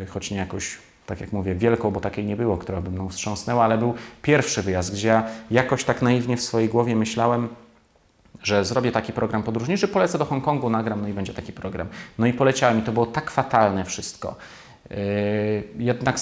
[0.09, 3.65] choć nie jakoś, tak jak mówię, wielką, bo takiej nie było, która by mną wstrząsnęła,
[3.65, 7.49] ale był pierwszy wyjazd, gdzie ja jakoś tak naiwnie w swojej głowie myślałem,
[8.43, 11.89] że zrobię taki program podróżniczy, polecę do Hongkongu, nagram, no i będzie taki program.
[12.19, 14.37] No i poleciałem i to było tak fatalne wszystko.
[14.91, 14.97] Yy,
[15.79, 16.19] jednak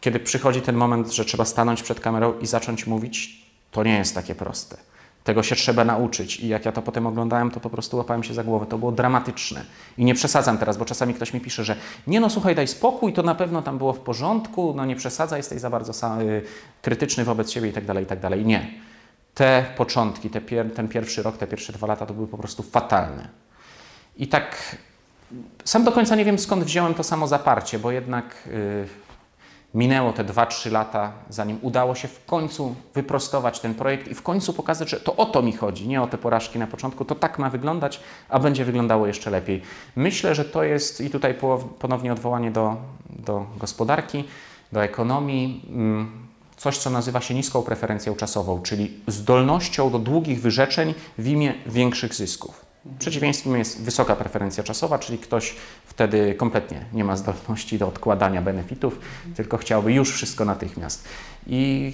[0.00, 4.14] kiedy przychodzi ten moment, że trzeba stanąć przed kamerą i zacząć mówić, to nie jest
[4.14, 4.76] takie proste.
[5.30, 6.40] Tego się trzeba nauczyć.
[6.40, 8.66] I jak ja to potem oglądałem, to po prostu łapałem się za głowę.
[8.66, 9.64] To było dramatyczne.
[9.98, 11.76] I nie przesadzam teraz, bo czasami ktoś mi pisze, że
[12.06, 15.38] nie no słuchaj, daj spokój, to na pewno tam było w porządku, no nie przesadzaj,
[15.38, 16.42] jesteś za bardzo y,
[16.82, 18.46] krytyczny wobec siebie i tak dalej, i tak dalej.
[18.46, 18.70] Nie.
[19.34, 22.62] Te początki, te pier ten pierwszy rok, te pierwsze dwa lata to były po prostu
[22.62, 23.28] fatalne.
[24.16, 24.76] I tak
[25.64, 28.34] sam do końca nie wiem skąd wziąłem to samo zaparcie, bo jednak...
[28.46, 29.09] Yy,
[29.74, 34.52] Minęło te 2-3 lata, zanim udało się w końcu wyprostować ten projekt i w końcu
[34.52, 37.38] pokazać, że to o to mi chodzi, nie o te porażki na początku, to tak
[37.38, 39.62] ma wyglądać, a będzie wyglądało jeszcze lepiej.
[39.96, 41.34] Myślę, że to jest i tutaj
[41.78, 42.76] ponownie odwołanie do,
[43.10, 44.24] do gospodarki,
[44.72, 50.94] do ekonomii, mm, coś, co nazywa się niską preferencją czasową, czyli zdolnością do długich wyrzeczeń
[51.18, 52.69] w imię większych zysków.
[52.98, 55.56] Przeciwieństwem jest wysoka preferencja czasowa, czyli ktoś
[55.86, 58.98] wtedy kompletnie nie ma zdolności do odkładania benefitów,
[59.36, 61.08] tylko chciałby już wszystko natychmiast.
[61.46, 61.92] I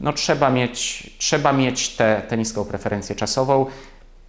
[0.00, 1.96] no, trzeba mieć, trzeba mieć
[2.28, 3.66] tę niską preferencję czasową.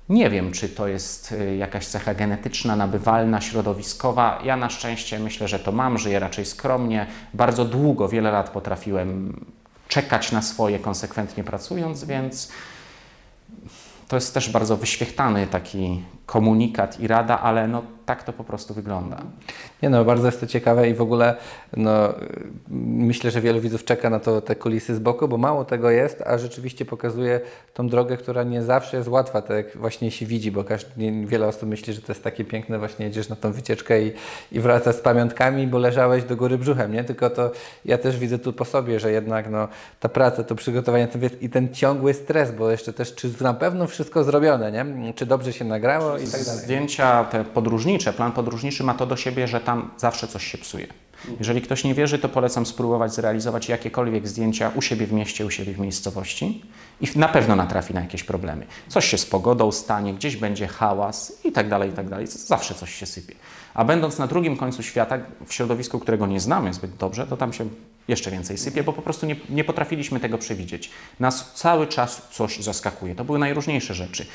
[0.09, 4.41] Nie wiem, czy to jest y, jakaś cecha genetyczna, nabywalna, środowiskowa.
[4.43, 7.07] Ja na szczęście myślę, że to mam, żyję raczej skromnie.
[7.33, 9.39] Bardzo długo, wiele lat potrafiłem
[9.87, 12.51] czekać na swoje, konsekwentnie pracując, więc
[14.07, 18.73] to jest też bardzo wyświechtany taki komunikat i rada, ale no tak to po prostu
[18.73, 19.21] wygląda.
[19.83, 21.35] Nie no, bardzo jest to ciekawe i w ogóle
[21.77, 22.13] no,
[22.69, 26.21] myślę, że wielu widzów czeka na to te kulisy z boku, bo mało tego jest,
[26.21, 27.39] a rzeczywiście pokazuje
[27.73, 31.47] tą drogę, która nie zawsze jest łatwa, tak jak właśnie się widzi, bo każdy, wiele
[31.47, 34.11] osób myśli, że to jest takie piękne, właśnie jedziesz na tą wycieczkę i,
[34.51, 37.03] i wracasz z pamiątkami, bo leżałeś do góry brzuchem, nie?
[37.03, 37.51] Tylko to
[37.85, 39.67] ja też widzę tu po sobie, że jednak no,
[39.99, 41.07] ta praca, to przygotowanie
[41.41, 45.13] i ten ciągły stres, bo jeszcze też czy na pewno wszystko zrobione, nie?
[45.13, 46.61] Czy dobrze się nagrało i tak dalej.
[46.61, 50.87] Zdjęcia te podróżnicze, plan podróżniczy ma to do siebie, że tam zawsze coś się psuje.
[51.39, 55.49] Jeżeli ktoś nie wierzy, to polecam spróbować zrealizować jakiekolwiek zdjęcia u siebie w mieście, u
[55.49, 56.63] siebie w miejscowości
[57.01, 58.65] i na pewno natrafi na jakieś problemy.
[58.87, 62.27] Coś się z pogodą stanie, gdzieś będzie hałas i tak dalej, i tak dalej.
[62.27, 63.35] Zawsze coś się sypie.
[63.73, 67.53] A będąc na drugim końcu świata, w środowisku, którego nie znamy zbyt dobrze, to tam
[67.53, 67.69] się
[68.07, 70.91] jeszcze więcej sypie, bo po prostu nie, nie potrafiliśmy tego przewidzieć.
[71.19, 73.15] Nas cały czas coś zaskakuje.
[73.15, 74.25] To były najróżniejsze rzeczy.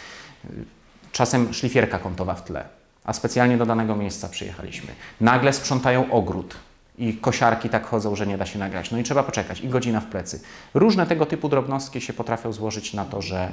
[1.12, 4.88] Czasem szlifierka kątowa w tle, a specjalnie do danego miejsca przyjechaliśmy.
[5.20, 6.56] Nagle sprzątają ogród
[6.98, 8.90] i kosiarki tak chodzą, że nie da się nagrać.
[8.90, 10.40] No i trzeba poczekać i godzina w plecy.
[10.74, 13.52] Różne tego typu drobnostki się potrafią złożyć na to, że,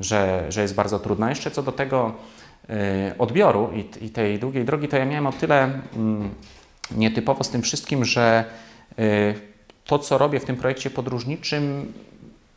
[0.00, 1.28] że, że jest bardzo trudno.
[1.28, 2.12] Jeszcze co do tego
[2.70, 2.72] y,
[3.18, 5.70] odbioru i, i, tej długiej drogi, to ja miałem o tyle y,
[6.90, 8.44] nietypowo z tym wszystkim, że
[8.98, 9.34] y,
[9.84, 11.92] to, co robię w tym projekcie podróżniczym,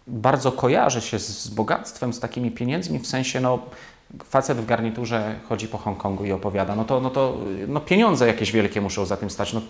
[0.08, 3.60] bardzo kojarzy się z bogactwem, z takimi pieniędzmi, w sensie no,
[4.24, 7.38] facet w garniturze chodzi po Hongkongu i opowiada, no to, no to
[7.68, 9.54] no pieniądze jakieś wielkie muszą za tym stać.
[9.54, 9.62] No,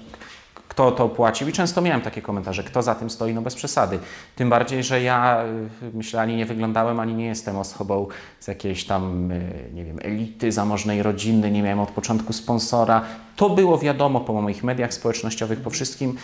[0.77, 1.47] kto to płacił?
[1.47, 3.99] I często miałem takie komentarze, kto za tym stoi, no bez przesady.
[4.35, 5.43] Tym bardziej, że ja
[5.83, 8.07] y, myślę, ani nie wyglądałem, ani nie jestem osobą
[8.39, 13.01] z jakiejś tam, y, nie wiem, elity zamożnej rodziny, nie miałem od początku sponsora.
[13.35, 16.17] To było wiadomo po moich mediach społecznościowych, po wszystkim,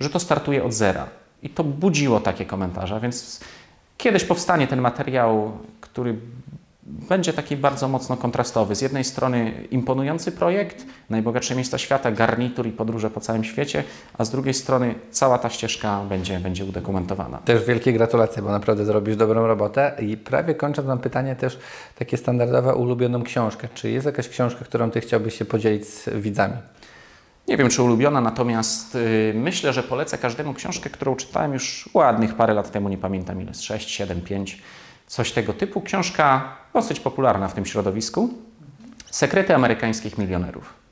[0.00, 1.06] że to startuje od zera.
[1.42, 3.40] I to budziło takie komentarze, więc
[3.96, 6.16] kiedyś powstanie ten materiał, który
[6.86, 8.74] będzie taki bardzo mocno kontrastowy.
[8.74, 13.84] Z jednej strony imponujący projekt, najbogatsze miejsca świata, garnitur i podróże po całym świecie,
[14.18, 17.38] a z drugiej strony cała ta ścieżka będzie, będzie udokumentowana.
[17.38, 19.92] Też wielkie gratulacje, bo naprawdę zrobisz dobrą robotę.
[20.00, 21.58] I prawie kończąc mam pytanie też
[21.98, 23.68] takie standardowe, ulubioną książkę.
[23.74, 26.54] Czy jest jakaś książka, którą Ty chciałbyś się podzielić z widzami?
[27.48, 32.34] Nie wiem, czy ulubiona, natomiast yy, myślę, że polecę każdemu książkę, którą czytałem już ładnych
[32.34, 34.62] parę lat temu, nie pamiętam ile, 6, 7, 5
[35.06, 35.80] coś tego typu.
[35.80, 38.30] Książka dosyć popularna w tym środowisku.
[39.10, 40.84] Sekrety amerykańskich milionerów.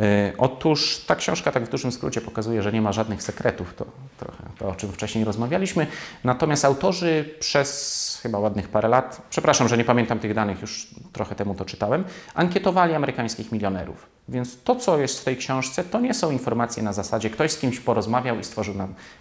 [0.00, 3.86] E, otóż ta książka tak w dużym skrócie pokazuje, że nie ma żadnych sekretów, to
[4.18, 5.86] trochę to, o czym wcześniej rozmawialiśmy.
[6.24, 11.34] Natomiast autorzy przez chyba ładnych parę lat, przepraszam, że nie pamiętam tych danych, już trochę
[11.34, 14.17] temu to czytałem, ankietowali amerykańskich milionerów.
[14.28, 17.58] Więc to, co jest w tej książce, to nie są informacje na zasadzie ktoś z
[17.58, 18.74] kimś porozmawiał i stworzył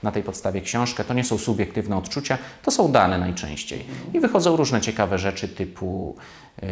[0.03, 3.85] na tej podstawie książkę, to nie są subiektywne odczucia, to są dane najczęściej.
[4.13, 6.15] I wychodzą różne ciekawe rzeczy typu,
[6.61, 6.69] yy,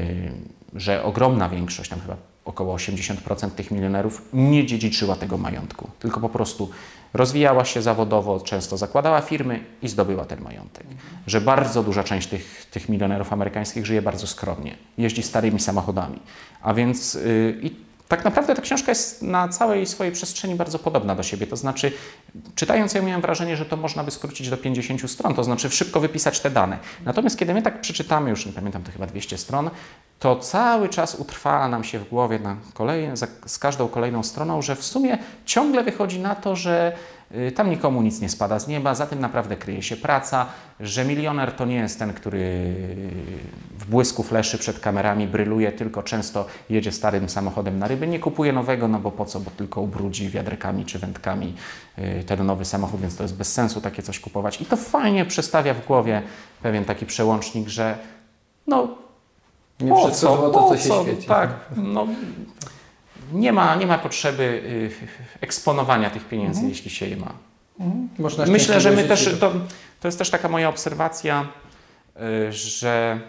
[0.74, 6.30] że ogromna większość, tam chyba około 80% tych milionerów nie dziedziczyła tego majątku, tylko po
[6.30, 6.70] prostu
[7.14, 10.84] rozwijała się zawodowo, często zakładała firmy i zdobyła ten majątek.
[11.28, 16.20] Że bardzo duża część tych, tych milionerów amerykańskich żyje bardzo skromnie, jeździ starymi samochodami.
[16.62, 21.24] A więc yy, tak naprawdę ta książka jest na całej swojej przestrzeni bardzo podobna do
[21.24, 21.48] siebie.
[21.48, 21.92] To znaczy,
[22.56, 26.00] czytając ja miałem wrażenie, że to można by skrócić do 50 stron, to znaczy szybko
[26.00, 26.78] wypisać te dane.
[27.06, 29.70] Natomiast kiedy my tak przeczytamy, już nie pamiętam, to chyba 200 stron,
[30.20, 33.10] to cały czas utrwala nam się w głowie na kolej,
[33.46, 36.96] z każdą kolejną stroną, że w sumie ciągle wychodzi na to, że
[37.56, 40.46] tam nikomu nic nie spada z nieba, za tym naprawdę kryje się praca,
[40.80, 42.76] że milioner to nie jest ten, który
[43.80, 48.54] w błysku fleszy przed kamerami bryluje, tylko często jedzie starym samochodem na ryby, nie kupuje
[48.54, 51.54] nowego, no bo po co, bo tylko ubrudzi wiadrekami czy wędkami
[51.98, 54.62] y, ten nowy samochód, więc to jest bez sensu takie coś kupować.
[54.62, 56.22] I to fajnie przestawia w głowie
[56.62, 57.98] pewien taki przełącznik, że
[58.68, 58.88] no
[59.80, 61.28] nie po wszystko co, złoto, co się świeci.
[61.28, 62.08] Tak, no,
[63.34, 64.92] nie, ma, nie ma potrzeby y,
[65.42, 66.70] eksponowania tych pieniędzy, mhm.
[66.70, 67.32] jeśli się je ma.
[67.80, 68.52] Mhm.
[68.52, 69.52] Myślę, że my też, to,
[70.02, 71.48] to jest też taka moja obserwacja,
[72.50, 73.20] y, że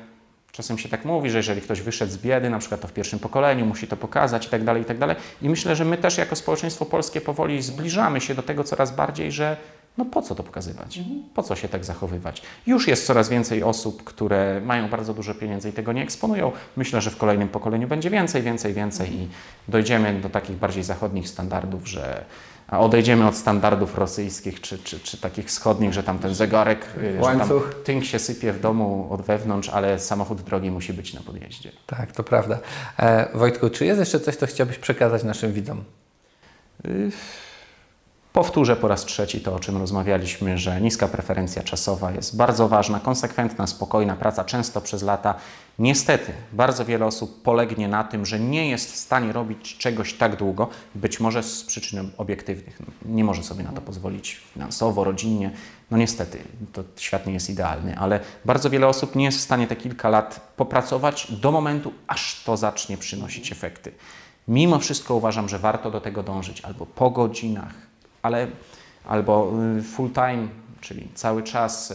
[0.53, 3.18] czasem się tak mówi, że jeżeli ktoś wyszedł z biedy, na przykład to w pierwszym
[3.18, 5.16] pokoleniu, musi to pokazać i tak dalej, i tak dalej.
[5.42, 9.32] I myślę, że my też jako społeczeństwo polskie powoli zbliżamy się do tego coraz bardziej,
[9.32, 9.57] że
[9.99, 11.01] no po co to pokazywać?
[11.34, 12.42] Po co się tak zachowywać?
[12.66, 16.53] Już jest coraz więcej osób, które mają bardzo dużo pieniędzy i tego nie eksponują.
[16.76, 19.28] Myślę, że w kolejnym pokoleniu będzie więcej, więcej, więcej i
[19.68, 22.24] dojdziemy do takich bardziej zachodnich standardów, że
[22.68, 27.20] a odejdziemy od standardów rosyjskich czy, czy, czy takich wschodnich, że tam ten zegarek, y,
[27.20, 27.66] Łańcuch.
[27.66, 31.72] że tynk się sypie w domu od wewnątrz, ale samochód drogi musi być na podjeździe.
[31.86, 32.59] Tak, to prawda.
[32.99, 35.84] E, Wojtku, czy jest jeszcze coś, co chciałbyś przekazać naszym widzom?
[36.84, 37.11] Y
[38.37, 43.01] Powtórzę po raz trzeci to, o czym rozmawialiśmy, że niska preferencja czasowa jest bardzo ważna,
[43.01, 45.34] konsekwentna, spokojna praca, często przez lata.
[45.78, 50.37] Niestety, bardzo wiele osób polegnie na tym, że nie jest w stanie robić czegoś tak
[50.37, 52.78] długo, być może z przyczyn obiektywnych.
[53.05, 55.51] Nie może sobie na to pozwolić finansowo, rodzinnie.
[55.91, 56.39] No niestety,
[56.72, 60.09] to świat nie jest idealny, ale bardzo wiele osób nie jest w stanie te kilka
[60.09, 63.93] lat popracować do momentu, aż to zacznie przynosić efekty.
[64.49, 67.86] Mimo wszystko uważam, że warto do tego dążyć albo po godzinach,
[68.27, 68.47] ale
[69.09, 70.49] albo y, full time,
[70.81, 71.95] czyli cały czas, y,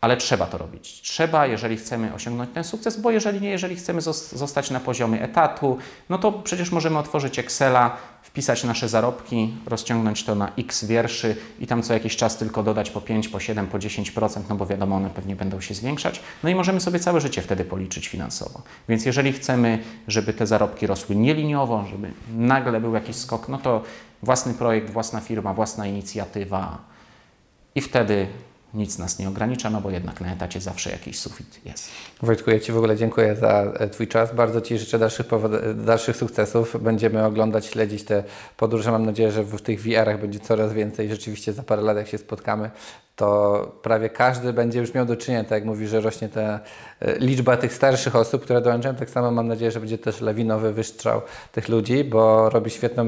[0.00, 1.00] ale trzeba to robić.
[1.02, 4.00] Trzeba, jeżeli chcemy osiągnąć ten sukces, bo jeżeli nie, jeżeli chcemy
[4.32, 5.78] zostać na poziomie etatu,
[6.08, 11.66] no to przecież możemy otworzyć Excela, wpisać nasze zarobki, rozciągnąć to na x wierszy i
[11.66, 14.96] tam co jakiś czas tylko dodać po 5, po 7, po 10%, no bo wiadomo,
[14.96, 16.20] one pewnie będą się zwiększać.
[16.42, 18.62] No i możemy sobie całe życie wtedy policzyć finansowo.
[18.88, 19.78] Więc jeżeli chcemy,
[20.08, 23.82] żeby te zarobki rosły nieliniowo, żeby nagle był jakiś skok, no to
[24.22, 26.78] własny projekt, własna firma, własna inicjatywa
[27.74, 28.26] i wtedy
[28.76, 31.88] nic nas nie ogranicza, no bo jednak na etacie zawsze jakiś sufit jest.
[32.22, 34.34] Wojtku, ja Ci w ogóle dziękuję za e, Twój czas.
[34.34, 35.26] Bardzo Ci życzę dalszych,
[35.74, 36.76] dalszych sukcesów.
[36.82, 38.24] Będziemy oglądać, śledzić te
[38.56, 38.90] podróże.
[38.90, 41.08] Mam nadzieję, że w tych VR-ach będzie coraz więcej.
[41.08, 42.70] Rzeczywiście za parę lat, jak się spotkamy,
[43.16, 46.60] to prawie każdy będzie już miał do czynienia, tak jak mówi, że rośnie ta
[47.00, 48.94] e, liczba tych starszych osób, które dołączają.
[48.94, 53.06] Tak samo mam nadzieję, że będzie też lawinowy wystrzał tych ludzi, bo robi świetną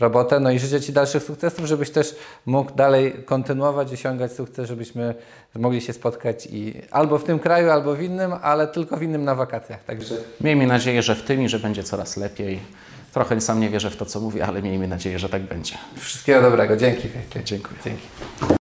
[0.00, 0.40] robotę.
[0.40, 5.14] No i życzę Ci dalszych sukcesów, żebyś też mógł dalej kontynuować, osiągać sukces, żebyśmy
[5.54, 9.24] mogli się spotkać i albo w tym kraju, albo w innym, ale tylko w innym
[9.24, 9.84] na wakacjach.
[9.84, 10.14] Także...
[10.40, 12.60] Miejmy nadzieję, że w tym i że będzie coraz lepiej.
[13.12, 15.74] Trochę sam nie wierzę w to, co mówię, ale miejmy nadzieję, że tak będzie.
[15.96, 16.76] Wszystkiego dobrego.
[16.76, 17.08] Dzięki.
[17.44, 17.78] Dziękuję.
[17.84, 18.63] Dzięki.